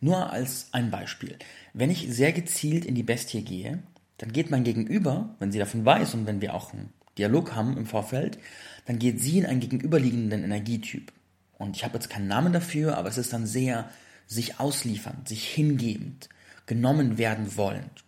Nur 0.00 0.32
als 0.32 0.68
ein 0.72 0.90
Beispiel. 0.90 1.36
Wenn 1.74 1.90
ich 1.90 2.06
sehr 2.10 2.32
gezielt 2.32 2.84
in 2.84 2.94
die 2.94 3.02
Bestie 3.02 3.42
gehe, 3.42 3.82
dann 4.18 4.32
geht 4.32 4.50
mein 4.50 4.64
Gegenüber, 4.64 5.34
wenn 5.38 5.52
sie 5.52 5.58
davon 5.58 5.84
weiß 5.84 6.14
und 6.14 6.26
wenn 6.26 6.40
wir 6.40 6.54
auch 6.54 6.72
einen 6.72 6.92
Dialog 7.18 7.54
haben 7.54 7.76
im 7.76 7.86
Vorfeld, 7.86 8.38
dann 8.86 8.98
geht 8.98 9.20
sie 9.20 9.38
in 9.38 9.46
einen 9.46 9.60
gegenüberliegenden 9.60 10.42
Energietyp. 10.42 11.12
Und 11.58 11.76
ich 11.76 11.84
habe 11.84 11.94
jetzt 11.94 12.08
keinen 12.08 12.28
Namen 12.28 12.52
dafür, 12.52 12.96
aber 12.96 13.08
es 13.08 13.18
ist 13.18 13.32
dann 13.32 13.46
sehr 13.46 13.90
sich 14.26 14.58
ausliefernd, 14.58 15.28
sich 15.28 15.46
hingebend, 15.48 16.28
genommen 16.66 17.18
werden 17.18 17.56
wollend. 17.56 18.04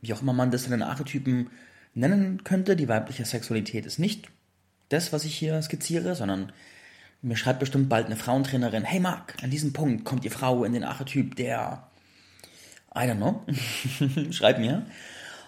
Wie 0.00 0.12
auch 0.12 0.22
immer 0.22 0.32
man 0.32 0.50
das 0.50 0.64
in 0.64 0.70
den 0.70 0.82
Archetypen 0.82 1.50
nennen 1.94 2.44
könnte, 2.44 2.76
die 2.76 2.88
weibliche 2.88 3.24
Sexualität 3.24 3.86
ist 3.86 3.98
nicht 3.98 4.28
das, 4.92 5.12
was 5.12 5.24
ich 5.24 5.34
hier 5.34 5.60
skizziere, 5.62 6.14
sondern 6.14 6.52
mir 7.22 7.36
schreibt 7.36 7.60
bestimmt 7.60 7.88
bald 7.88 8.06
eine 8.06 8.16
Frauentrainerin, 8.16 8.84
hey 8.84 9.00
Marc, 9.00 9.36
an 9.42 9.50
diesem 9.50 9.72
Punkt 9.72 10.04
kommt 10.04 10.24
die 10.24 10.30
Frau 10.30 10.64
in 10.64 10.72
den 10.72 10.84
Archetyp 10.84 11.36
der, 11.36 11.88
I 12.94 13.00
don't 13.00 13.16
know, 13.16 13.42
schreib 14.32 14.58
mir. 14.58 14.86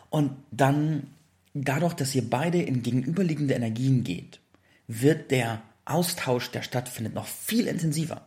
Und 0.08 0.32
dann, 0.52 1.08
dadurch, 1.52 1.94
dass 1.94 2.14
ihr 2.14 2.28
beide 2.28 2.62
in 2.62 2.82
gegenüberliegende 2.82 3.54
Energien 3.54 4.04
geht, 4.04 4.40
wird 4.86 5.30
der 5.30 5.62
Austausch, 5.84 6.50
der 6.50 6.62
stattfindet, 6.62 7.14
noch 7.14 7.26
viel 7.26 7.66
intensiver. 7.66 8.26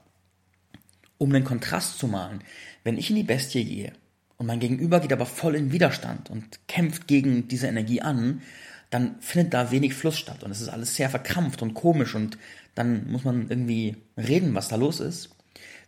Um 1.18 1.32
den 1.32 1.46
Kontrast 1.46 1.98
zu 1.98 2.08
malen, 2.08 2.42
wenn 2.84 2.98
ich 2.98 3.10
in 3.10 3.16
die 3.16 3.24
Bestie 3.24 3.66
gehe 3.66 3.94
und 4.38 4.46
mein 4.46 4.60
Gegenüber 4.60 5.00
geht 5.00 5.13
aber 5.13 5.25
voll 5.25 5.56
in 5.56 5.72
Widerstand 5.72 6.30
und 6.30 6.60
kämpft 6.68 7.08
gegen 7.08 7.48
diese 7.48 7.68
Energie 7.68 8.01
an, 8.01 8.42
dann 8.89 9.15
findet 9.20 9.53
da 9.53 9.72
wenig 9.72 9.94
Fluss 9.94 10.17
statt 10.17 10.44
und 10.44 10.51
es 10.51 10.62
ist 10.62 10.70
alles 10.70 10.96
sehr 10.96 11.10
verkrampft 11.10 11.62
und 11.62 11.74
komisch 11.74 12.15
und 12.15 12.38
dann 12.75 13.12
muss 13.12 13.24
man 13.24 13.50
irgendwie 13.50 13.98
reden, 14.17 14.53
was 14.53 14.67
da 14.67 14.75
los 14.75 15.00
ist. 15.00 15.29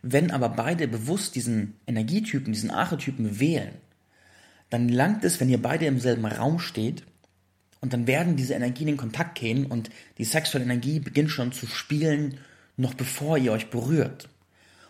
Wenn 0.02 0.30
aber 0.30 0.48
beide 0.50 0.88
bewusst 0.88 1.34
diesen 1.34 1.76
Energietypen, 1.86 2.52
diesen 2.52 2.70
Archetypen 2.70 3.38
wählen 3.38 3.72
dann 4.70 4.88
langt 4.88 5.24
es, 5.24 5.40
wenn 5.40 5.50
ihr 5.50 5.60
beide 5.60 5.86
im 5.86 6.00
selben 6.00 6.24
Raum 6.24 6.58
steht, 6.58 7.04
und 7.82 7.94
dann 7.94 8.06
werden 8.06 8.36
diese 8.36 8.52
Energien 8.52 8.88
in 8.88 8.98
Kontakt 8.98 9.38
gehen 9.38 9.64
und 9.64 9.88
die 10.18 10.24
sexuelle 10.24 10.66
Energie 10.66 11.00
beginnt 11.00 11.30
schon 11.30 11.50
zu 11.50 11.66
spielen, 11.66 12.38
noch 12.76 12.92
bevor 12.92 13.38
ihr 13.38 13.52
euch 13.52 13.70
berührt. 13.70 14.28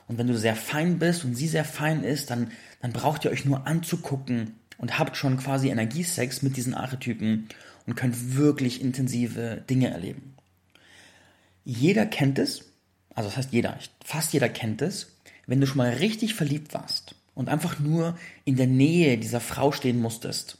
Und 0.08 0.18
wenn 0.18 0.26
du 0.26 0.36
sehr 0.36 0.56
fein 0.56 0.98
bist 0.98 1.24
und 1.24 1.36
sie 1.36 1.46
sehr 1.46 1.64
fein 1.64 2.02
ist, 2.02 2.30
dann, 2.30 2.50
dann 2.82 2.92
braucht 2.92 3.24
ihr 3.24 3.30
euch 3.30 3.44
nur 3.44 3.64
anzugucken 3.68 4.56
und 4.76 4.98
habt 4.98 5.16
schon 5.16 5.36
quasi 5.36 5.68
Energiesex 5.68 6.42
mit 6.42 6.56
diesen 6.56 6.74
Archetypen 6.74 7.48
und 7.86 7.94
könnt 7.94 8.36
wirklich 8.36 8.80
intensive 8.80 9.62
Dinge 9.68 9.90
erleben. 9.90 10.34
Jeder 11.64 12.06
kennt 12.06 12.38
es, 12.38 12.64
also 13.14 13.28
das 13.28 13.36
heißt 13.36 13.52
jeder, 13.52 13.78
fast 14.04 14.32
jeder 14.32 14.48
kennt 14.48 14.82
es, 14.82 15.16
wenn 15.46 15.60
du 15.60 15.66
schon 15.66 15.78
mal 15.78 15.90
richtig 15.90 16.34
verliebt 16.34 16.74
warst 16.74 17.14
und 17.34 17.48
einfach 17.48 17.78
nur 17.78 18.18
in 18.44 18.56
der 18.56 18.66
Nähe 18.66 19.18
dieser 19.18 19.40
Frau 19.40 19.72
stehen 19.72 20.00
musstest, 20.00 20.58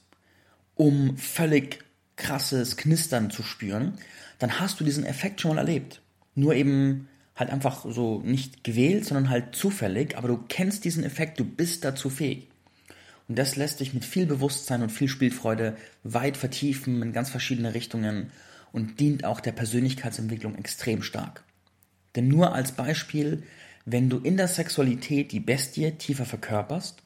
um 0.74 1.16
völlig 1.16 1.84
krasses 2.16 2.76
Knistern 2.76 3.30
zu 3.30 3.42
spüren, 3.42 3.94
dann 4.38 4.60
hast 4.60 4.80
du 4.80 4.84
diesen 4.84 5.04
Effekt 5.04 5.40
schon 5.40 5.54
mal 5.54 5.58
erlebt. 5.58 6.02
Nur 6.34 6.54
eben 6.54 7.08
halt 7.34 7.50
einfach 7.50 7.84
so 7.88 8.20
nicht 8.20 8.64
gewählt, 8.64 9.06
sondern 9.06 9.30
halt 9.30 9.56
zufällig, 9.56 10.16
aber 10.16 10.28
du 10.28 10.38
kennst 10.48 10.84
diesen 10.84 11.04
Effekt, 11.04 11.40
du 11.40 11.44
bist 11.44 11.84
dazu 11.84 12.10
fähig. 12.10 12.49
Und 13.30 13.38
das 13.38 13.54
lässt 13.54 13.78
dich 13.78 13.94
mit 13.94 14.04
viel 14.04 14.26
Bewusstsein 14.26 14.82
und 14.82 14.90
viel 14.90 15.06
Spielfreude 15.06 15.76
weit 16.02 16.36
vertiefen 16.36 17.00
in 17.00 17.12
ganz 17.12 17.30
verschiedene 17.30 17.74
Richtungen 17.74 18.32
und 18.72 18.98
dient 18.98 19.24
auch 19.24 19.38
der 19.38 19.52
Persönlichkeitsentwicklung 19.52 20.56
extrem 20.56 21.04
stark. 21.04 21.44
Denn 22.16 22.26
nur 22.26 22.56
als 22.56 22.72
Beispiel, 22.72 23.44
wenn 23.84 24.10
du 24.10 24.18
in 24.18 24.36
der 24.36 24.48
Sexualität 24.48 25.30
die 25.30 25.38
Bestie 25.38 25.92
tiefer 25.92 26.24
verkörperst, 26.24 27.04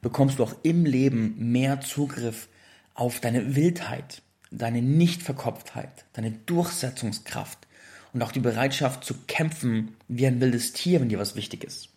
bekommst 0.00 0.38
du 0.38 0.44
auch 0.44 0.54
im 0.62 0.84
Leben 0.84 1.34
mehr 1.50 1.80
Zugriff 1.80 2.46
auf 2.94 3.18
deine 3.18 3.56
Wildheit, 3.56 4.22
deine 4.52 4.80
Nichtverkopftheit, 4.80 6.04
deine 6.12 6.30
Durchsetzungskraft 6.30 7.66
und 8.12 8.22
auch 8.22 8.30
die 8.30 8.38
Bereitschaft 8.38 9.04
zu 9.04 9.14
kämpfen 9.26 9.96
wie 10.06 10.28
ein 10.28 10.40
wildes 10.40 10.72
Tier, 10.72 11.00
wenn 11.00 11.08
dir 11.08 11.18
was 11.18 11.34
wichtig 11.34 11.64
ist. 11.64 11.88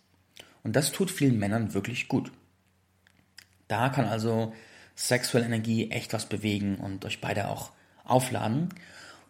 Und 0.64 0.74
das 0.74 0.90
tut 0.90 1.12
vielen 1.12 1.38
Männern 1.38 1.74
wirklich 1.74 2.08
gut. 2.08 2.32
Da 3.68 3.88
kann 3.88 4.06
also 4.06 4.52
sexuelle 4.94 5.46
Energie 5.46 5.90
echt 5.90 6.12
was 6.12 6.26
bewegen 6.26 6.76
und 6.76 7.04
euch 7.04 7.20
beide 7.20 7.48
auch 7.48 7.70
aufladen. 8.04 8.62
Und 8.62 8.72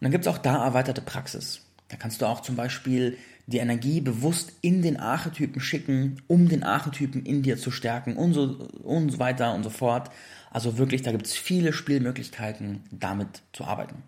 dann 0.01 0.11
gibt 0.11 0.25
es 0.25 0.33
auch 0.33 0.37
da 0.37 0.63
erweiterte 0.65 1.01
Praxis. 1.01 1.61
Da 1.89 1.97
kannst 1.97 2.21
du 2.21 2.25
auch 2.25 2.41
zum 2.41 2.55
Beispiel 2.55 3.17
die 3.47 3.57
Energie 3.57 3.99
bewusst 3.99 4.53
in 4.61 4.81
den 4.81 4.97
Archetypen 4.97 5.59
schicken, 5.59 6.21
um 6.27 6.47
den 6.47 6.63
Archetypen 6.63 7.25
in 7.25 7.41
dir 7.41 7.57
zu 7.57 7.71
stärken 7.71 8.15
und 8.15 8.33
so, 8.33 8.69
und 8.83 9.11
so 9.11 9.19
weiter 9.19 9.53
und 9.53 9.63
so 9.63 9.71
fort. 9.71 10.11
Also 10.51 10.77
wirklich, 10.77 11.01
da 11.01 11.11
gibt 11.11 11.25
es 11.25 11.33
viele 11.33 11.73
Spielmöglichkeiten, 11.73 12.83
damit 12.91 13.41
zu 13.53 13.65
arbeiten. 13.65 14.03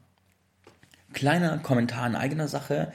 Kleiner 1.13 1.57
Kommentar 1.57 2.07
in 2.07 2.15
eigener 2.15 2.47
Sache. 2.47 2.91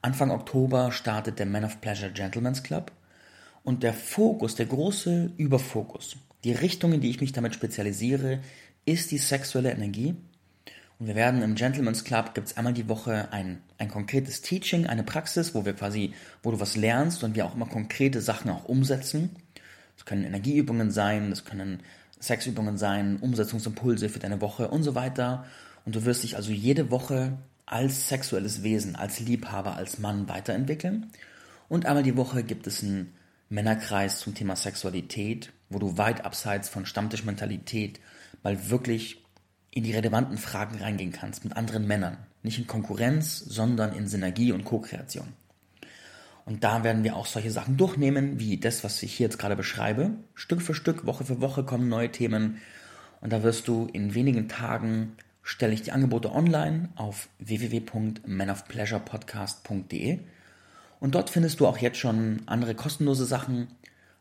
Anfang 0.00 0.30
Oktober 0.30 0.92
startet 0.92 1.38
der 1.38 1.46
Man 1.46 1.64
of 1.64 1.80
Pleasure 1.80 2.12
Gentleman's 2.12 2.62
Club 2.62 2.92
und 3.64 3.82
der 3.82 3.92
Fokus, 3.92 4.54
der 4.54 4.66
große 4.66 5.32
Überfokus, 5.36 6.16
die 6.44 6.52
Richtung, 6.52 6.92
in 6.92 7.00
die 7.00 7.10
ich 7.10 7.20
mich 7.20 7.32
damit 7.32 7.54
spezialisiere, 7.54 8.40
ist 8.84 9.10
die 9.10 9.18
sexuelle 9.18 9.70
Energie. 9.70 10.14
Und 10.98 11.06
wir 11.06 11.14
werden 11.14 11.42
im 11.42 11.54
Gentleman's 11.54 12.04
Club 12.04 12.34
gibt 12.34 12.48
es 12.48 12.56
einmal 12.56 12.72
die 12.72 12.88
Woche 12.88 13.32
ein, 13.32 13.60
ein 13.78 13.88
konkretes 13.88 14.40
Teaching, 14.40 14.86
eine 14.86 15.04
Praxis, 15.04 15.54
wo 15.54 15.64
wir 15.64 15.74
quasi, 15.74 16.12
wo 16.42 16.50
du 16.50 16.58
was 16.58 16.76
lernst 16.76 17.22
und 17.22 17.36
wir 17.36 17.46
auch 17.46 17.54
immer 17.54 17.66
konkrete 17.66 18.20
Sachen 18.20 18.50
auch 18.50 18.64
umsetzen. 18.64 19.30
Das 19.96 20.06
können 20.06 20.24
Energieübungen 20.24 20.90
sein, 20.90 21.30
das 21.30 21.44
können 21.44 21.80
Sexübungen 22.20 22.78
sein, 22.78 23.18
Umsetzungsimpulse 23.18 24.08
für 24.08 24.18
deine 24.18 24.40
Woche 24.40 24.68
und 24.68 24.82
so 24.82 24.94
weiter. 24.94 25.44
Und 25.84 25.94
du 25.94 26.04
wirst 26.04 26.24
dich 26.24 26.36
also 26.36 26.50
jede 26.50 26.90
Woche 26.90 27.38
als 27.64 28.08
sexuelles 28.08 28.62
Wesen, 28.62 28.96
als 28.96 29.20
Liebhaber, 29.20 29.76
als 29.76 29.98
Mann 29.98 30.28
weiterentwickeln. 30.28 31.10
Und 31.68 31.86
einmal 31.86 32.02
die 32.02 32.16
Woche 32.16 32.42
gibt 32.42 32.66
es 32.66 32.82
einen 32.82 33.12
Männerkreis 33.48 34.20
zum 34.20 34.34
Thema 34.34 34.56
Sexualität, 34.56 35.52
wo 35.70 35.78
du 35.78 35.96
weit 35.96 36.24
abseits 36.24 36.68
von 36.68 36.84
Stammtischmentalität 36.86 38.00
mal 38.42 38.70
wirklich 38.70 39.24
in 39.70 39.84
die 39.84 39.92
relevanten 39.92 40.38
Fragen 40.38 40.78
reingehen 40.78 41.12
kannst 41.12 41.44
mit 41.44 41.56
anderen 41.56 41.86
Männern. 41.86 42.16
Nicht 42.42 42.58
in 42.58 42.66
Konkurrenz, 42.66 43.38
sondern 43.38 43.94
in 43.94 44.08
Synergie 44.08 44.50
und 44.52 44.64
Co-Kreation. 44.64 45.28
Und 46.44 46.64
da 46.64 46.82
werden 46.82 47.04
wir 47.04 47.14
auch 47.16 47.26
solche 47.26 47.50
Sachen 47.50 47.76
durchnehmen, 47.76 48.40
wie 48.40 48.56
das, 48.56 48.82
was 48.82 49.02
ich 49.02 49.12
hier 49.14 49.26
jetzt 49.26 49.38
gerade 49.38 49.56
beschreibe. 49.56 50.12
Stück 50.34 50.62
für 50.62 50.74
Stück, 50.74 51.04
Woche 51.04 51.24
für 51.24 51.42
Woche 51.42 51.64
kommen 51.64 51.90
neue 51.90 52.10
Themen. 52.10 52.62
Und 53.20 53.30
da 53.32 53.42
wirst 53.42 53.68
du 53.68 53.86
in 53.92 54.14
wenigen 54.14 54.48
Tagen 54.48 55.16
stelle 55.42 55.74
ich 55.74 55.82
die 55.82 55.92
Angebote 55.92 56.32
online 56.32 56.88
auf 56.96 57.28
www.manofpleasurepodcast.de 57.38 60.20
und 61.00 61.14
dort 61.14 61.30
findest 61.30 61.60
du 61.60 61.66
auch 61.66 61.78
jetzt 61.78 61.98
schon 61.98 62.42
andere 62.46 62.74
kostenlose 62.74 63.24
Sachen. 63.24 63.68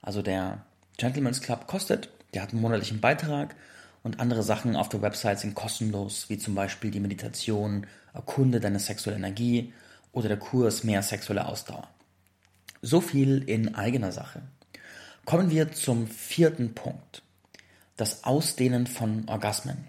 Also 0.02 0.22
der 0.22 0.66
Gentleman's 0.98 1.42
Club 1.42 1.68
kostet, 1.68 2.10
der 2.34 2.42
hat 2.42 2.52
einen 2.52 2.62
monatlichen 2.62 3.02
Beitrag 3.02 3.56
und 4.04 4.20
andere 4.20 4.44
Sachen 4.44 4.76
auf 4.76 4.90
der 4.90 5.02
Website 5.02 5.40
sind 5.40 5.56
kostenlos, 5.56 6.30
wie 6.30 6.38
zum 6.38 6.56
Beispiel 6.56 6.92
die 6.92 7.00
Meditation 7.00 7.88
Erkunde 8.14 8.60
deine 8.60 8.80
sexuelle 8.80 9.18
Energie 9.18 9.74
oder 10.12 10.28
der 10.28 10.38
Kurs 10.38 10.84
Mehr 10.84 11.04
sexuelle 11.04 11.46
Ausdauer. 11.46 11.88
So 12.82 13.02
viel 13.02 13.44
in 13.44 13.76
eigener 13.76 14.12
Sache. 14.12 14.42
Kommen 15.26 15.50
wir 15.50 15.72
zum 15.72 16.08
vierten 16.08 16.74
Punkt. 16.74 17.22
Das 17.98 18.24
Ausdehnen 18.24 18.88
von 18.88 19.28
Orgasmen 19.28 19.88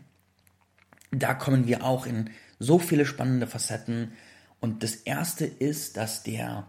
da 1.11 1.35
kommen 1.35 1.67
wir 1.67 1.85
auch 1.85 2.07
in 2.07 2.31
so 2.59 2.79
viele 2.79 3.07
spannende 3.07 3.47
Facetten. 3.47 4.13
Und 4.61 4.83
das 4.83 4.97
erste 4.97 5.47
ist, 5.47 5.97
dass 5.97 6.23
der, 6.23 6.67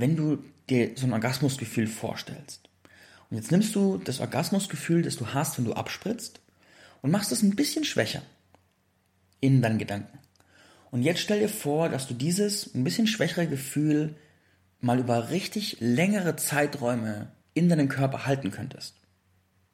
wenn 0.00 0.16
du 0.16 0.38
dir 0.68 0.92
so 0.96 1.06
ein 1.06 1.12
Orgasmusgefühl 1.12 1.86
vorstellst, 1.86 2.68
und 3.30 3.36
jetzt 3.36 3.50
nimmst 3.50 3.74
du 3.74 3.98
das 3.98 4.20
Orgasmusgefühl, 4.20 5.02
das 5.02 5.16
du 5.16 5.28
hast, 5.34 5.58
wenn 5.58 5.64
du 5.64 5.74
abspritzt, 5.74 6.40
und 7.02 7.10
machst 7.10 7.32
es 7.32 7.42
ein 7.42 7.56
bisschen 7.56 7.84
schwächer 7.84 8.22
in 9.40 9.62
deinen 9.62 9.78
Gedanken. 9.78 10.18
Und 10.90 11.02
jetzt 11.02 11.20
stell 11.20 11.40
dir 11.40 11.48
vor, 11.48 11.88
dass 11.88 12.08
du 12.08 12.14
dieses 12.14 12.74
ein 12.74 12.84
bisschen 12.84 13.06
schwächere 13.06 13.46
Gefühl 13.46 14.16
mal 14.80 14.98
über 14.98 15.30
richtig 15.30 15.76
längere 15.80 16.36
Zeiträume 16.36 17.30
in 17.52 17.68
deinem 17.68 17.88
Körper 17.88 18.26
halten 18.26 18.50
könntest. 18.50 18.96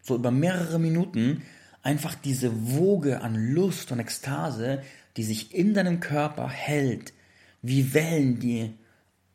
So 0.03 0.17
über 0.17 0.31
mehrere 0.31 0.79
Minuten 0.79 1.43
einfach 1.83 2.15
diese 2.15 2.73
Woge 2.73 3.21
an 3.21 3.53
Lust 3.53 3.93
und 3.93 4.01
Ekstase, 4.01 4.83
die 5.17 5.23
sich 5.23 5.55
in 5.55 5.75
deinem 5.75 6.01
Körper 6.01 6.49
hält, 6.49 7.13
wie 7.63 7.95
Wellen, 7.95 8.41
die 8.41 8.75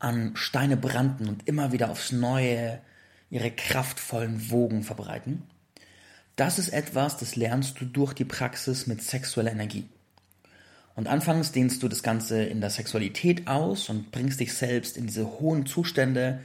an 0.00 0.32
Steine 0.34 0.76
brannten 0.76 1.28
und 1.28 1.46
immer 1.46 1.72
wieder 1.72 1.90
aufs 1.90 2.10
Neue 2.10 2.80
ihre 3.30 3.50
kraftvollen 3.50 4.50
Wogen 4.50 4.82
verbreiten. 4.82 5.44
Das 6.36 6.58
ist 6.58 6.70
etwas, 6.70 7.18
das 7.18 7.36
lernst 7.36 7.80
du 7.80 7.84
durch 7.84 8.14
die 8.14 8.24
Praxis 8.24 8.86
mit 8.86 9.02
sexueller 9.02 9.52
Energie. 9.52 9.88
Und 10.96 11.06
anfangs 11.06 11.52
dehnst 11.52 11.82
du 11.82 11.88
das 11.88 12.02
Ganze 12.02 12.42
in 12.42 12.60
der 12.60 12.70
Sexualität 12.70 13.46
aus 13.46 13.88
und 13.88 14.10
bringst 14.10 14.40
dich 14.40 14.54
selbst 14.54 14.96
in 14.96 15.06
diese 15.06 15.38
hohen 15.38 15.66
Zustände, 15.66 16.40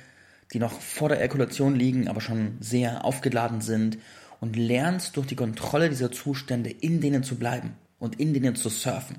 die 0.54 0.60
noch 0.60 0.80
vor 0.80 1.10
der 1.10 1.20
Ejakulation 1.20 1.76
liegen, 1.76 2.08
aber 2.08 2.22
schon 2.22 2.58
sehr 2.60 3.04
aufgeladen 3.04 3.62
sind 3.62 3.98
und 4.40 4.56
lernst 4.56 5.18
durch 5.18 5.28
die 5.28 5.36
Kontrolle 5.36 5.90
dieser 5.90 6.12
Zustände 6.12 6.70
in 6.70 7.02
denen 7.02 7.24
zu 7.24 7.36
bleiben 7.36 7.76
und 7.98 8.20
in 8.20 8.34
denen 8.34 8.56
zu 8.56 8.70
surfen. 8.70 9.18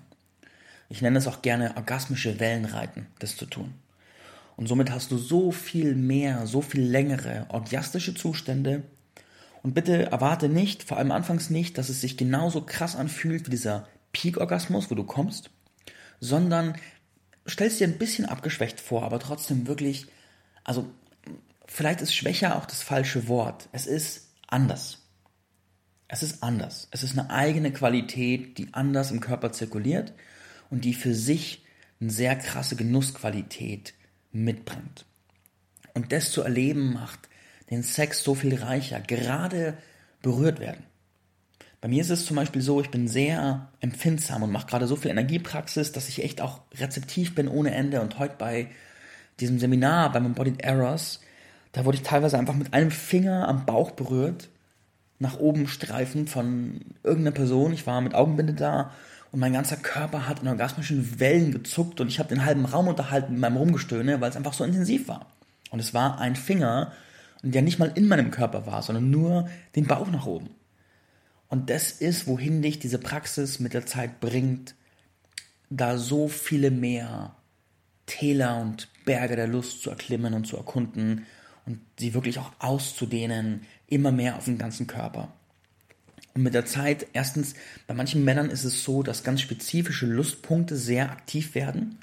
Ich 0.88 1.02
nenne 1.02 1.18
es 1.18 1.26
auch 1.26 1.42
gerne 1.42 1.76
orgasmische 1.76 2.38
Wellenreiten, 2.38 3.06
das 3.18 3.36
zu 3.36 3.46
tun. 3.46 3.74
Und 4.56 4.66
somit 4.66 4.90
hast 4.90 5.10
du 5.10 5.18
so 5.18 5.52
viel 5.52 5.94
mehr, 5.94 6.46
so 6.46 6.62
viel 6.62 6.82
längere 6.82 7.46
orgiastische 7.50 8.14
Zustände. 8.14 8.82
Und 9.62 9.74
bitte 9.74 10.10
erwarte 10.10 10.48
nicht, 10.48 10.82
vor 10.82 10.96
allem 10.96 11.12
anfangs 11.12 11.50
nicht, 11.50 11.76
dass 11.76 11.88
es 11.88 12.00
sich 12.00 12.16
genauso 12.16 12.62
krass 12.62 12.96
anfühlt 12.96 13.46
wie 13.46 13.50
dieser 13.50 13.86
Peak-Orgasmus, 14.12 14.90
wo 14.90 14.94
du 14.94 15.04
kommst, 15.04 15.50
sondern 16.20 16.76
stellst 17.46 17.80
dir 17.80 17.86
ein 17.86 17.98
bisschen 17.98 18.24
abgeschwächt 18.24 18.80
vor, 18.80 19.02
aber 19.02 19.18
trotzdem 19.18 19.66
wirklich, 19.66 20.06
also 20.64 20.86
vielleicht 21.66 22.00
ist 22.00 22.14
schwächer 22.14 22.56
auch 22.56 22.64
das 22.64 22.82
falsche 22.82 23.28
Wort. 23.28 23.68
Es 23.72 23.86
ist 23.86 24.30
anders. 24.46 25.02
Es 26.08 26.22
ist 26.22 26.42
anders. 26.42 26.88
Es 26.92 27.02
ist 27.02 27.18
eine 27.18 27.30
eigene 27.30 27.72
Qualität, 27.72 28.56
die 28.56 28.72
anders 28.72 29.10
im 29.10 29.20
Körper 29.20 29.52
zirkuliert 29.52 30.14
und 30.70 30.84
die 30.84 30.94
für 30.94 31.14
sich 31.14 31.64
eine 32.00 32.10
sehr 32.10 32.36
krasse 32.36 32.76
Genussqualität 32.76 33.94
mitbringt. 34.32 35.04
Und 35.94 36.12
das 36.12 36.30
zu 36.30 36.42
erleben 36.42 36.92
macht 36.92 37.28
den 37.70 37.82
Sex 37.82 38.22
so 38.22 38.34
viel 38.34 38.54
reicher, 38.54 39.00
gerade 39.00 39.76
berührt 40.22 40.60
werden. 40.60 40.84
Bei 41.80 41.88
mir 41.88 42.00
ist 42.00 42.10
es 42.10 42.26
zum 42.26 42.36
Beispiel 42.36 42.62
so, 42.62 42.80
ich 42.80 42.90
bin 42.90 43.06
sehr 43.06 43.68
empfindsam 43.80 44.42
und 44.42 44.52
mache 44.52 44.66
gerade 44.66 44.86
so 44.86 44.96
viel 44.96 45.10
Energiepraxis, 45.10 45.92
dass 45.92 46.08
ich 46.08 46.22
echt 46.22 46.40
auch 46.40 46.60
rezeptiv 46.74 47.34
bin 47.34 47.48
ohne 47.48 47.72
Ende. 47.74 48.00
Und 48.00 48.18
heute 48.18 48.34
bei 48.38 48.68
diesem 49.40 49.58
Seminar, 49.58 50.12
beim 50.12 50.26
Embodied 50.26 50.62
Errors, 50.62 51.20
da 51.72 51.84
wurde 51.84 51.98
ich 51.98 52.02
teilweise 52.02 52.38
einfach 52.38 52.54
mit 52.54 52.72
einem 52.72 52.90
Finger 52.90 53.48
am 53.48 53.66
Bauch 53.66 53.90
berührt 53.92 54.48
nach 55.18 55.38
oben 55.38 55.66
streifen 55.66 56.26
von 56.26 56.80
irgendeiner 57.02 57.34
Person. 57.34 57.72
Ich 57.72 57.86
war 57.86 58.00
mit 58.00 58.14
Augenbinde 58.14 58.54
da 58.54 58.92
und 59.32 59.40
mein 59.40 59.52
ganzer 59.52 59.76
Körper 59.76 60.28
hat 60.28 60.42
in 60.42 60.48
orgasmischen 60.48 61.20
Wellen 61.20 61.52
gezuckt 61.52 62.00
und 62.00 62.08
ich 62.08 62.18
habe 62.18 62.28
den 62.28 62.44
halben 62.44 62.64
Raum 62.64 62.88
unterhalten 62.88 63.32
mit 63.32 63.40
meinem 63.40 63.56
Rumgestöhne, 63.56 64.20
weil 64.20 64.30
es 64.30 64.36
einfach 64.36 64.52
so 64.52 64.64
intensiv 64.64 65.08
war. 65.08 65.26
Und 65.70 65.80
es 65.80 65.94
war 65.94 66.18
ein 66.18 66.36
Finger, 66.36 66.92
der 67.42 67.62
nicht 67.62 67.78
mal 67.78 67.92
in 67.94 68.08
meinem 68.08 68.30
Körper 68.30 68.66
war, 68.66 68.82
sondern 68.82 69.10
nur 69.10 69.48
den 69.74 69.86
Bauch 69.86 70.10
nach 70.10 70.26
oben. 70.26 70.50
Und 71.48 71.70
das 71.70 71.92
ist, 71.92 72.26
wohin 72.26 72.62
dich 72.62 72.78
diese 72.78 72.98
Praxis 72.98 73.60
mit 73.60 73.74
der 73.74 73.86
Zeit 73.86 74.20
bringt, 74.20 74.74
da 75.70 75.98
so 75.98 76.28
viele 76.28 76.70
mehr 76.70 77.36
Täler 78.06 78.60
und 78.60 78.88
Berge 79.04 79.36
der 79.36 79.46
Lust 79.48 79.82
zu 79.82 79.90
erklimmen 79.90 80.34
und 80.34 80.46
zu 80.46 80.56
erkunden 80.56 81.26
und 81.66 81.80
sie 81.98 82.14
wirklich 82.14 82.38
auch 82.38 82.52
auszudehnen, 82.58 83.62
immer 83.88 84.12
mehr 84.12 84.36
auf 84.36 84.44
den 84.44 84.58
ganzen 84.58 84.86
Körper. 84.86 85.32
Und 86.36 86.42
mit 86.42 86.52
der 86.52 86.66
Zeit, 86.66 87.06
erstens, 87.14 87.54
bei 87.86 87.94
manchen 87.94 88.22
Männern 88.22 88.50
ist 88.50 88.64
es 88.64 88.84
so, 88.84 89.02
dass 89.02 89.24
ganz 89.24 89.40
spezifische 89.40 90.04
Lustpunkte 90.04 90.76
sehr 90.76 91.10
aktiv 91.10 91.54
werden. 91.54 91.98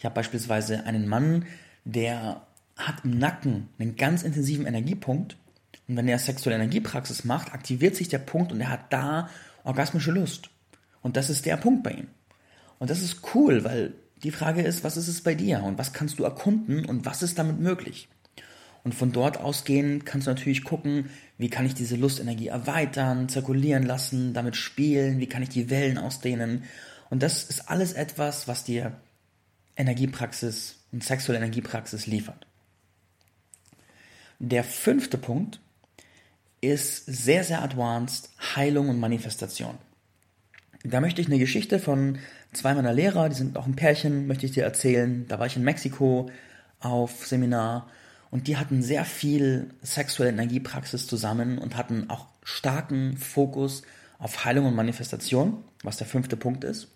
Ich 0.00 0.04
habe 0.04 0.16
beispielsweise 0.16 0.84
einen 0.84 1.06
Mann, 1.06 1.46
der 1.84 2.42
hat 2.76 3.04
im 3.04 3.16
Nacken 3.20 3.68
einen 3.78 3.94
ganz 3.94 4.24
intensiven 4.24 4.66
Energiepunkt. 4.66 5.36
Und 5.86 5.96
wenn 5.96 6.08
er 6.08 6.18
sexuelle 6.18 6.56
Energiepraxis 6.56 7.22
macht, 7.22 7.52
aktiviert 7.52 7.94
sich 7.94 8.08
der 8.08 8.18
Punkt 8.18 8.50
und 8.50 8.60
er 8.60 8.70
hat 8.70 8.92
da 8.92 9.30
orgasmische 9.62 10.10
Lust. 10.10 10.50
Und 11.00 11.16
das 11.16 11.30
ist 11.30 11.46
der 11.46 11.56
Punkt 11.56 11.84
bei 11.84 11.92
ihm. 11.92 12.08
Und 12.80 12.90
das 12.90 13.00
ist 13.00 13.20
cool, 13.32 13.62
weil 13.62 13.94
die 14.24 14.32
Frage 14.32 14.62
ist, 14.62 14.82
was 14.82 14.96
ist 14.96 15.06
es 15.06 15.20
bei 15.20 15.36
dir 15.36 15.62
und 15.62 15.78
was 15.78 15.92
kannst 15.92 16.18
du 16.18 16.24
erkunden 16.24 16.84
und 16.84 17.06
was 17.06 17.22
ist 17.22 17.38
damit 17.38 17.60
möglich? 17.60 18.08
Und 18.84 18.94
von 18.94 19.12
dort 19.12 19.38
ausgehend 19.38 20.06
kannst 20.06 20.26
du 20.26 20.30
natürlich 20.30 20.64
gucken, 20.64 21.10
wie 21.36 21.50
kann 21.50 21.66
ich 21.66 21.74
diese 21.74 21.96
Lustenergie 21.96 22.48
erweitern, 22.48 23.28
zirkulieren 23.28 23.84
lassen, 23.84 24.34
damit 24.34 24.56
spielen, 24.56 25.20
wie 25.20 25.26
kann 25.26 25.42
ich 25.42 25.48
die 25.48 25.70
Wellen 25.70 25.98
ausdehnen. 25.98 26.64
Und 27.10 27.22
das 27.22 27.44
ist 27.44 27.70
alles 27.70 27.92
etwas, 27.92 28.48
was 28.48 28.64
dir 28.64 28.92
Energiepraxis 29.76 30.76
und 30.92 31.04
sexuelle 31.04 31.38
Energiepraxis 31.38 32.06
liefert. 32.06 32.46
Der 34.38 34.64
fünfte 34.64 35.18
Punkt 35.18 35.60
ist 36.60 37.06
sehr, 37.06 37.44
sehr 37.44 37.62
advanced 37.62 38.30
Heilung 38.56 38.88
und 38.88 38.98
Manifestation. 38.98 39.76
Da 40.84 41.00
möchte 41.00 41.20
ich 41.20 41.26
eine 41.26 41.38
Geschichte 41.38 41.78
von 41.78 42.18
zwei 42.52 42.74
meiner 42.74 42.92
Lehrer, 42.92 43.28
die 43.28 43.34
sind 43.34 43.56
auch 43.56 43.66
ein 43.66 43.76
Pärchen, 43.76 44.26
möchte 44.26 44.46
ich 44.46 44.52
dir 44.52 44.64
erzählen. 44.64 45.26
Da 45.28 45.38
war 45.38 45.46
ich 45.46 45.56
in 45.56 45.64
Mexiko 45.64 46.30
auf 46.80 47.26
Seminar 47.26 47.88
und 48.30 48.46
die 48.46 48.56
hatten 48.56 48.82
sehr 48.82 49.04
viel 49.04 49.70
sexuelle 49.82 50.32
Energiepraxis 50.32 51.06
zusammen 51.06 51.58
und 51.58 51.76
hatten 51.76 52.10
auch 52.10 52.26
starken 52.42 53.16
Fokus 53.16 53.82
auf 54.18 54.44
Heilung 54.44 54.66
und 54.66 54.74
Manifestation, 54.74 55.64
was 55.82 55.96
der 55.96 56.06
fünfte 56.06 56.36
Punkt 56.36 56.64
ist. 56.64 56.88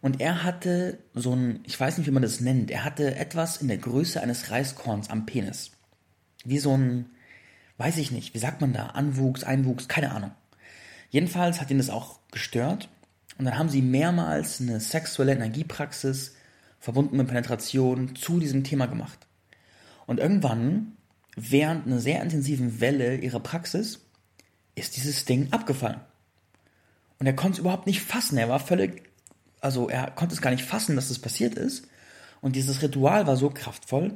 Und 0.00 0.20
er 0.20 0.44
hatte 0.44 0.98
so 1.14 1.34
ein, 1.34 1.60
ich 1.64 1.78
weiß 1.78 1.98
nicht, 1.98 2.06
wie 2.06 2.12
man 2.12 2.22
das 2.22 2.40
nennt, 2.40 2.70
er 2.70 2.84
hatte 2.84 3.16
etwas 3.16 3.58
in 3.58 3.68
der 3.68 3.78
Größe 3.78 4.20
eines 4.20 4.50
Reiskorns 4.50 5.10
am 5.10 5.26
Penis. 5.26 5.72
Wie 6.44 6.58
so 6.58 6.76
ein, 6.76 7.06
weiß 7.78 7.96
ich 7.98 8.10
nicht, 8.10 8.34
wie 8.34 8.38
sagt 8.38 8.60
man 8.60 8.72
da, 8.72 8.86
Anwuchs, 8.86 9.44
Einwuchs, 9.44 9.88
keine 9.88 10.12
Ahnung. 10.12 10.30
Jedenfalls 11.10 11.60
hat 11.60 11.70
ihn 11.70 11.78
das 11.78 11.90
auch 11.90 12.20
gestört. 12.30 12.88
Und 13.38 13.44
dann 13.44 13.56
haben 13.56 13.68
sie 13.68 13.82
mehrmals 13.82 14.60
eine 14.60 14.80
sexuelle 14.80 15.32
Energiepraxis 15.32 16.34
verbunden 16.80 17.16
mit 17.16 17.28
Penetration 17.28 18.16
zu 18.16 18.40
diesem 18.40 18.64
Thema 18.64 18.86
gemacht. 18.86 19.27
Und 20.08 20.20
irgendwann, 20.20 20.96
während 21.36 21.86
einer 21.86 22.00
sehr 22.00 22.22
intensiven 22.22 22.80
Welle 22.80 23.18
ihrer 23.18 23.40
Praxis, 23.40 24.00
ist 24.74 24.96
dieses 24.96 25.26
Ding 25.26 25.48
abgefallen. 25.50 26.00
Und 27.18 27.26
er 27.26 27.34
konnte 27.34 27.56
es 27.56 27.58
überhaupt 27.58 27.86
nicht 27.86 28.00
fassen. 28.00 28.38
Er 28.38 28.48
war 28.48 28.58
völlig, 28.58 29.02
also 29.60 29.90
er 29.90 30.10
konnte 30.10 30.34
es 30.34 30.40
gar 30.40 30.50
nicht 30.50 30.64
fassen, 30.64 30.96
dass 30.96 31.08
das 31.08 31.18
passiert 31.18 31.56
ist. 31.56 31.86
Und 32.40 32.56
dieses 32.56 32.80
Ritual 32.80 33.26
war 33.26 33.36
so 33.36 33.50
kraftvoll. 33.50 34.14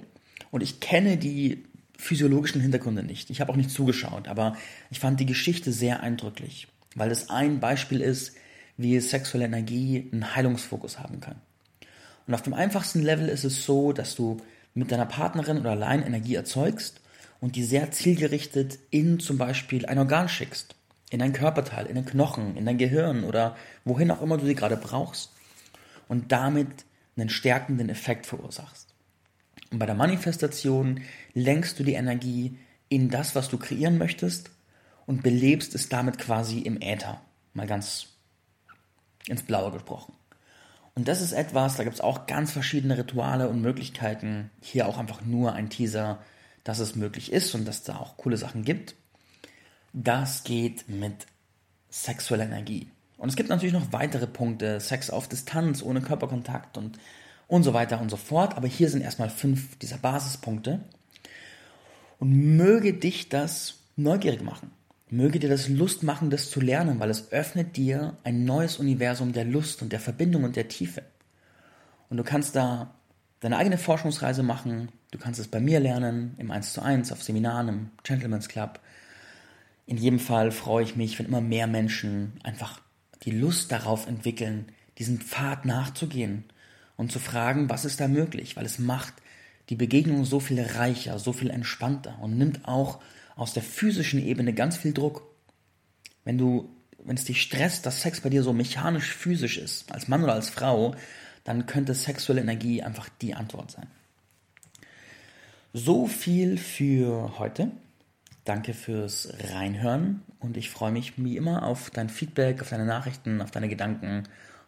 Und 0.51 0.63
ich 0.63 0.81
kenne 0.81 1.19
die 1.19 1.63
physiologischen 1.99 2.63
Hintergründe 2.63 3.03
nicht. 3.03 3.29
Ich 3.29 3.43
habe 3.43 3.53
auch 3.53 3.57
nicht 3.57 3.71
zugeschaut, 3.71 4.29
aber 4.29 4.57
ich 4.91 4.99
fand 4.99 5.21
die 5.21 5.27
Geschichte 5.27 5.73
sehr 5.73 6.01
eindrücklich, 6.01 6.69
weil 6.95 7.11
es 7.11 7.29
ein 7.29 7.61
Beispiel 7.61 8.01
ist, 8.01 8.35
wie 8.79 8.99
sexuelle 8.99 9.45
Energie 9.45 10.09
einen 10.11 10.35
Heilungsfokus 10.35 10.99
haben 10.99 11.21
kann. 11.21 11.37
Und 12.27 12.33
auf 12.33 12.41
dem 12.41 12.55
einfachsten 12.55 13.03
Level 13.03 13.29
ist 13.29 13.45
es 13.45 13.67
so, 13.67 13.93
dass 13.93 14.15
du 14.15 14.41
mit 14.75 14.91
deiner 14.91 15.07
Partnerin 15.07 15.59
oder 15.59 15.71
allein 15.71 16.03
Energie 16.03 16.35
erzeugst 16.35 17.01
und 17.41 17.57
die 17.57 17.65
sehr 17.65 17.91
zielgerichtet 17.91 18.79
in 18.91 19.21
zum 19.21 19.39
Beispiel 19.39 19.87
ein 19.87 19.99
Organ 19.99 20.29
schickst, 20.29 20.75
in 21.11 21.19
dein 21.19 21.33
Körperteil, 21.33 21.87
in 21.87 21.97
den 21.97 22.07
Knochen, 22.07 22.57
in 22.57 22.65
dein 22.65 22.79
Gehirn 22.79 23.25
oder 23.25 23.57
wohin 23.85 24.11
auch 24.11 24.23
immer 24.23 24.39
du 24.39 24.47
sie 24.47 24.55
gerade 24.55 24.77
brauchst 24.77 25.33
und 26.09 26.33
damit 26.33 26.85
einen 27.17 27.29
stärkenden 27.29 27.89
Effekt 27.89 28.27
verursachst. 28.27 28.95
Und 29.71 29.79
bei 29.79 29.87
der 29.87 29.95
Manifestation 29.95 31.03
lenkst 31.35 31.79
du 31.79 31.85
die 31.85 31.95
Energie 31.95 32.59
in 32.89 33.09
das, 33.09 33.35
was 33.35 33.49
du 33.49 33.59
kreieren 33.59 33.99
möchtest 33.99 34.51
und 35.07 35.23
belebst 35.23 35.75
es 35.75 35.89
damit 35.89 36.19
quasi 36.19 36.61
im 36.61 36.81
Äther. 36.81 37.21
Mal 37.55 37.67
ganz 37.67 38.09
ins 39.27 39.43
Blaue 39.43 39.73
gesprochen. 39.73 40.15
Und 40.95 41.09
das 41.09 41.23
ist 41.23 41.33
etwas, 41.33 41.77
da 41.77 41.85
gibt 41.85 41.95
es 41.95 42.01
auch 42.01 42.27
ganz 42.27 42.53
verschiedene 42.53 42.99
Rituale 42.99 43.49
und 43.49 43.63
Möglichkeiten. 43.63 44.51
Hier 44.61 44.87
auch 44.87 44.99
einfach 44.99 45.23
nur 45.23 45.55
ein 45.55 45.71
Teaser, 45.71 46.19
dass 46.65 46.81
es 46.81 46.97
möglich 46.97 47.33
ist 47.33 47.55
und 47.55 47.65
dass 47.65 47.83
da 47.83 47.97
auch 47.97 48.17
coole 48.17 48.37
Sachen 48.37 48.65
gibt. 48.65 48.95
Das 49.95 50.45
geht 50.45 50.89
mit 50.89 51.27
sexueller 51.91 52.45
Energie. 52.45 52.89
Und 53.17 53.29
es 53.29 53.37
gibt 53.37 53.49
natürlich 53.49 53.73
noch 53.75 53.93
weitere 53.93 54.27
Punkte, 54.27 54.81
Sex 54.81 55.11
auf 55.11 55.29
Distanz, 55.29 55.83
ohne 55.83 56.01
Körperkontakt 56.01 56.77
und, 56.77 56.99
und 57.47 57.63
so 57.63 57.73
weiter 57.73 58.01
und 58.01 58.11
so 58.11 58.17
fort. 58.17 58.57
Aber 58.57 58.69
hier 58.69 58.91
sind 58.91 59.03
erstmal 59.03 59.31
fünf 59.31 59.79
dieser 59.79 59.99
Basispunkte. 59.99 60.81
Und 62.19 62.57
möge 62.57 62.95
dich 62.95 63.29
das 63.29 63.79
neugierig 63.97 64.43
machen. 64.43 64.71
Möge 65.13 65.39
dir 65.39 65.51
das 65.51 65.69
Lust 65.69 66.03
machen, 66.03 66.31
das 66.31 66.51
zu 66.51 66.59
lernen, 66.59 66.99
weil 66.99 67.11
es 67.11 67.33
öffnet 67.33 67.77
dir 67.77 68.17
ein 68.25 68.47
neues 68.47 68.79
Universum 68.79 69.35
der 69.35 69.45
Lust 69.45 69.83
und 69.83 69.93
der 69.93 70.01
Verbindung 70.01 70.45
und 70.45 70.57
der 70.57 70.69
Tiefe. 70.69 71.03
Und 72.09 72.17
du 72.17 72.25
kannst 72.25 72.57
da 72.57 72.95
deine 73.41 73.59
eigene 73.59 73.77
Forschungsreise 73.77 74.43
machen. 74.43 74.89
Du 75.11 75.19
kannst 75.19 75.39
es 75.39 75.49
bei 75.49 75.61
mir 75.61 75.81
lernen, 75.81 76.35
im 76.39 76.51
1 76.51 76.73
zu 76.73 76.81
1, 76.81 77.13
auf 77.13 77.23
Seminaren, 77.23 77.69
im 77.69 77.91
Gentleman's 78.05 78.49
Club. 78.49 78.81
In 79.85 79.99
jedem 79.99 80.19
Fall 80.19 80.51
freue 80.51 80.85
ich 80.85 80.97
mich, 80.97 81.19
wenn 81.19 81.27
immer 81.27 81.43
mehr 81.43 81.67
Menschen 81.67 82.33
einfach 82.43 82.81
die 83.25 83.33
Lust 83.33 83.71
darauf 83.71 84.07
entwickeln, 84.07 84.65
diesen 84.97 85.21
Pfad 85.21 85.67
nachzugehen 85.67 86.45
und 86.97 87.13
zu 87.13 87.19
fragen, 87.19 87.69
was 87.69 87.85
ist 87.85 88.01
da 88.01 88.09
möglich, 88.09 88.57
weil 88.57 88.65
es 88.65 88.79
macht 88.79 89.13
die 89.69 89.77
Begegnung 89.77 90.25
so 90.25 90.41
viel 90.41 90.63
reicher, 90.63 91.19
so 91.19 91.35
viel 91.35 91.51
entspannter 91.51 92.19
und 92.23 92.39
nimmt 92.39 92.67
auch 92.67 93.01
aus 93.37 93.53
der 93.53 93.63
physischen 93.63 94.25
Ebene 94.25 94.53
ganz 94.53 94.77
viel 94.77 94.93
Druck. 94.93 95.23
Wenn 96.25 96.39
du, 96.39 96.69
wenn 97.03 97.17
es 97.17 97.25
dich 97.25 97.43
stresst, 97.43 97.87
dass 97.87 98.03
Sex 98.03 98.21
bei 98.21 98.29
dir 98.29 98.43
so 98.43 98.53
mechanisch 98.53 99.15
physisch 99.15 99.59
ist, 99.59 99.93
als 99.93 100.09
Mann 100.09 100.23
oder 100.23 100.35
als 100.35 100.51
Frau, 100.51 100.95
dann 101.45 101.67
könnte 101.67 101.95
sexuelle 101.95 102.41
Energie 102.41 102.83
einfach 102.83 103.09
die 103.21 103.35
Antwort 103.35 103.71
sein. 103.71 103.87
So 105.73 106.07
viel 106.07 106.59
für 106.59 107.39
heute. 107.39 107.71
Danke 108.45 108.75
fürs 108.75 109.33
Reinhören 109.53 110.23
und 110.41 110.57
ich 110.57 110.69
freue 110.69 110.91
mich 110.91 111.15
wie 111.17 111.37
immer 111.37 111.63
auf 111.63 111.91
dein 111.91 112.09
Feedback, 112.09 112.61
auf 112.61 112.71
deine 112.71 112.85
Nachrichten, 112.85 113.41
auf 113.41 113.53
deine 113.53 113.69
Gedanken, 113.69 114.25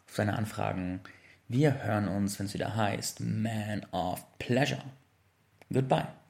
auf 0.07 0.15
deine 0.15 0.37
Anfragen. 0.37 1.01
Wir 1.49 1.83
hören 1.83 2.09
uns, 2.09 2.39
wenn 2.39 2.47
es 2.47 2.55
wieder 2.55 2.77
heißt 2.77 3.21
Man 3.21 3.85
of 3.91 4.25
Pleasure. 4.39 4.85
Goodbye. 5.73 6.24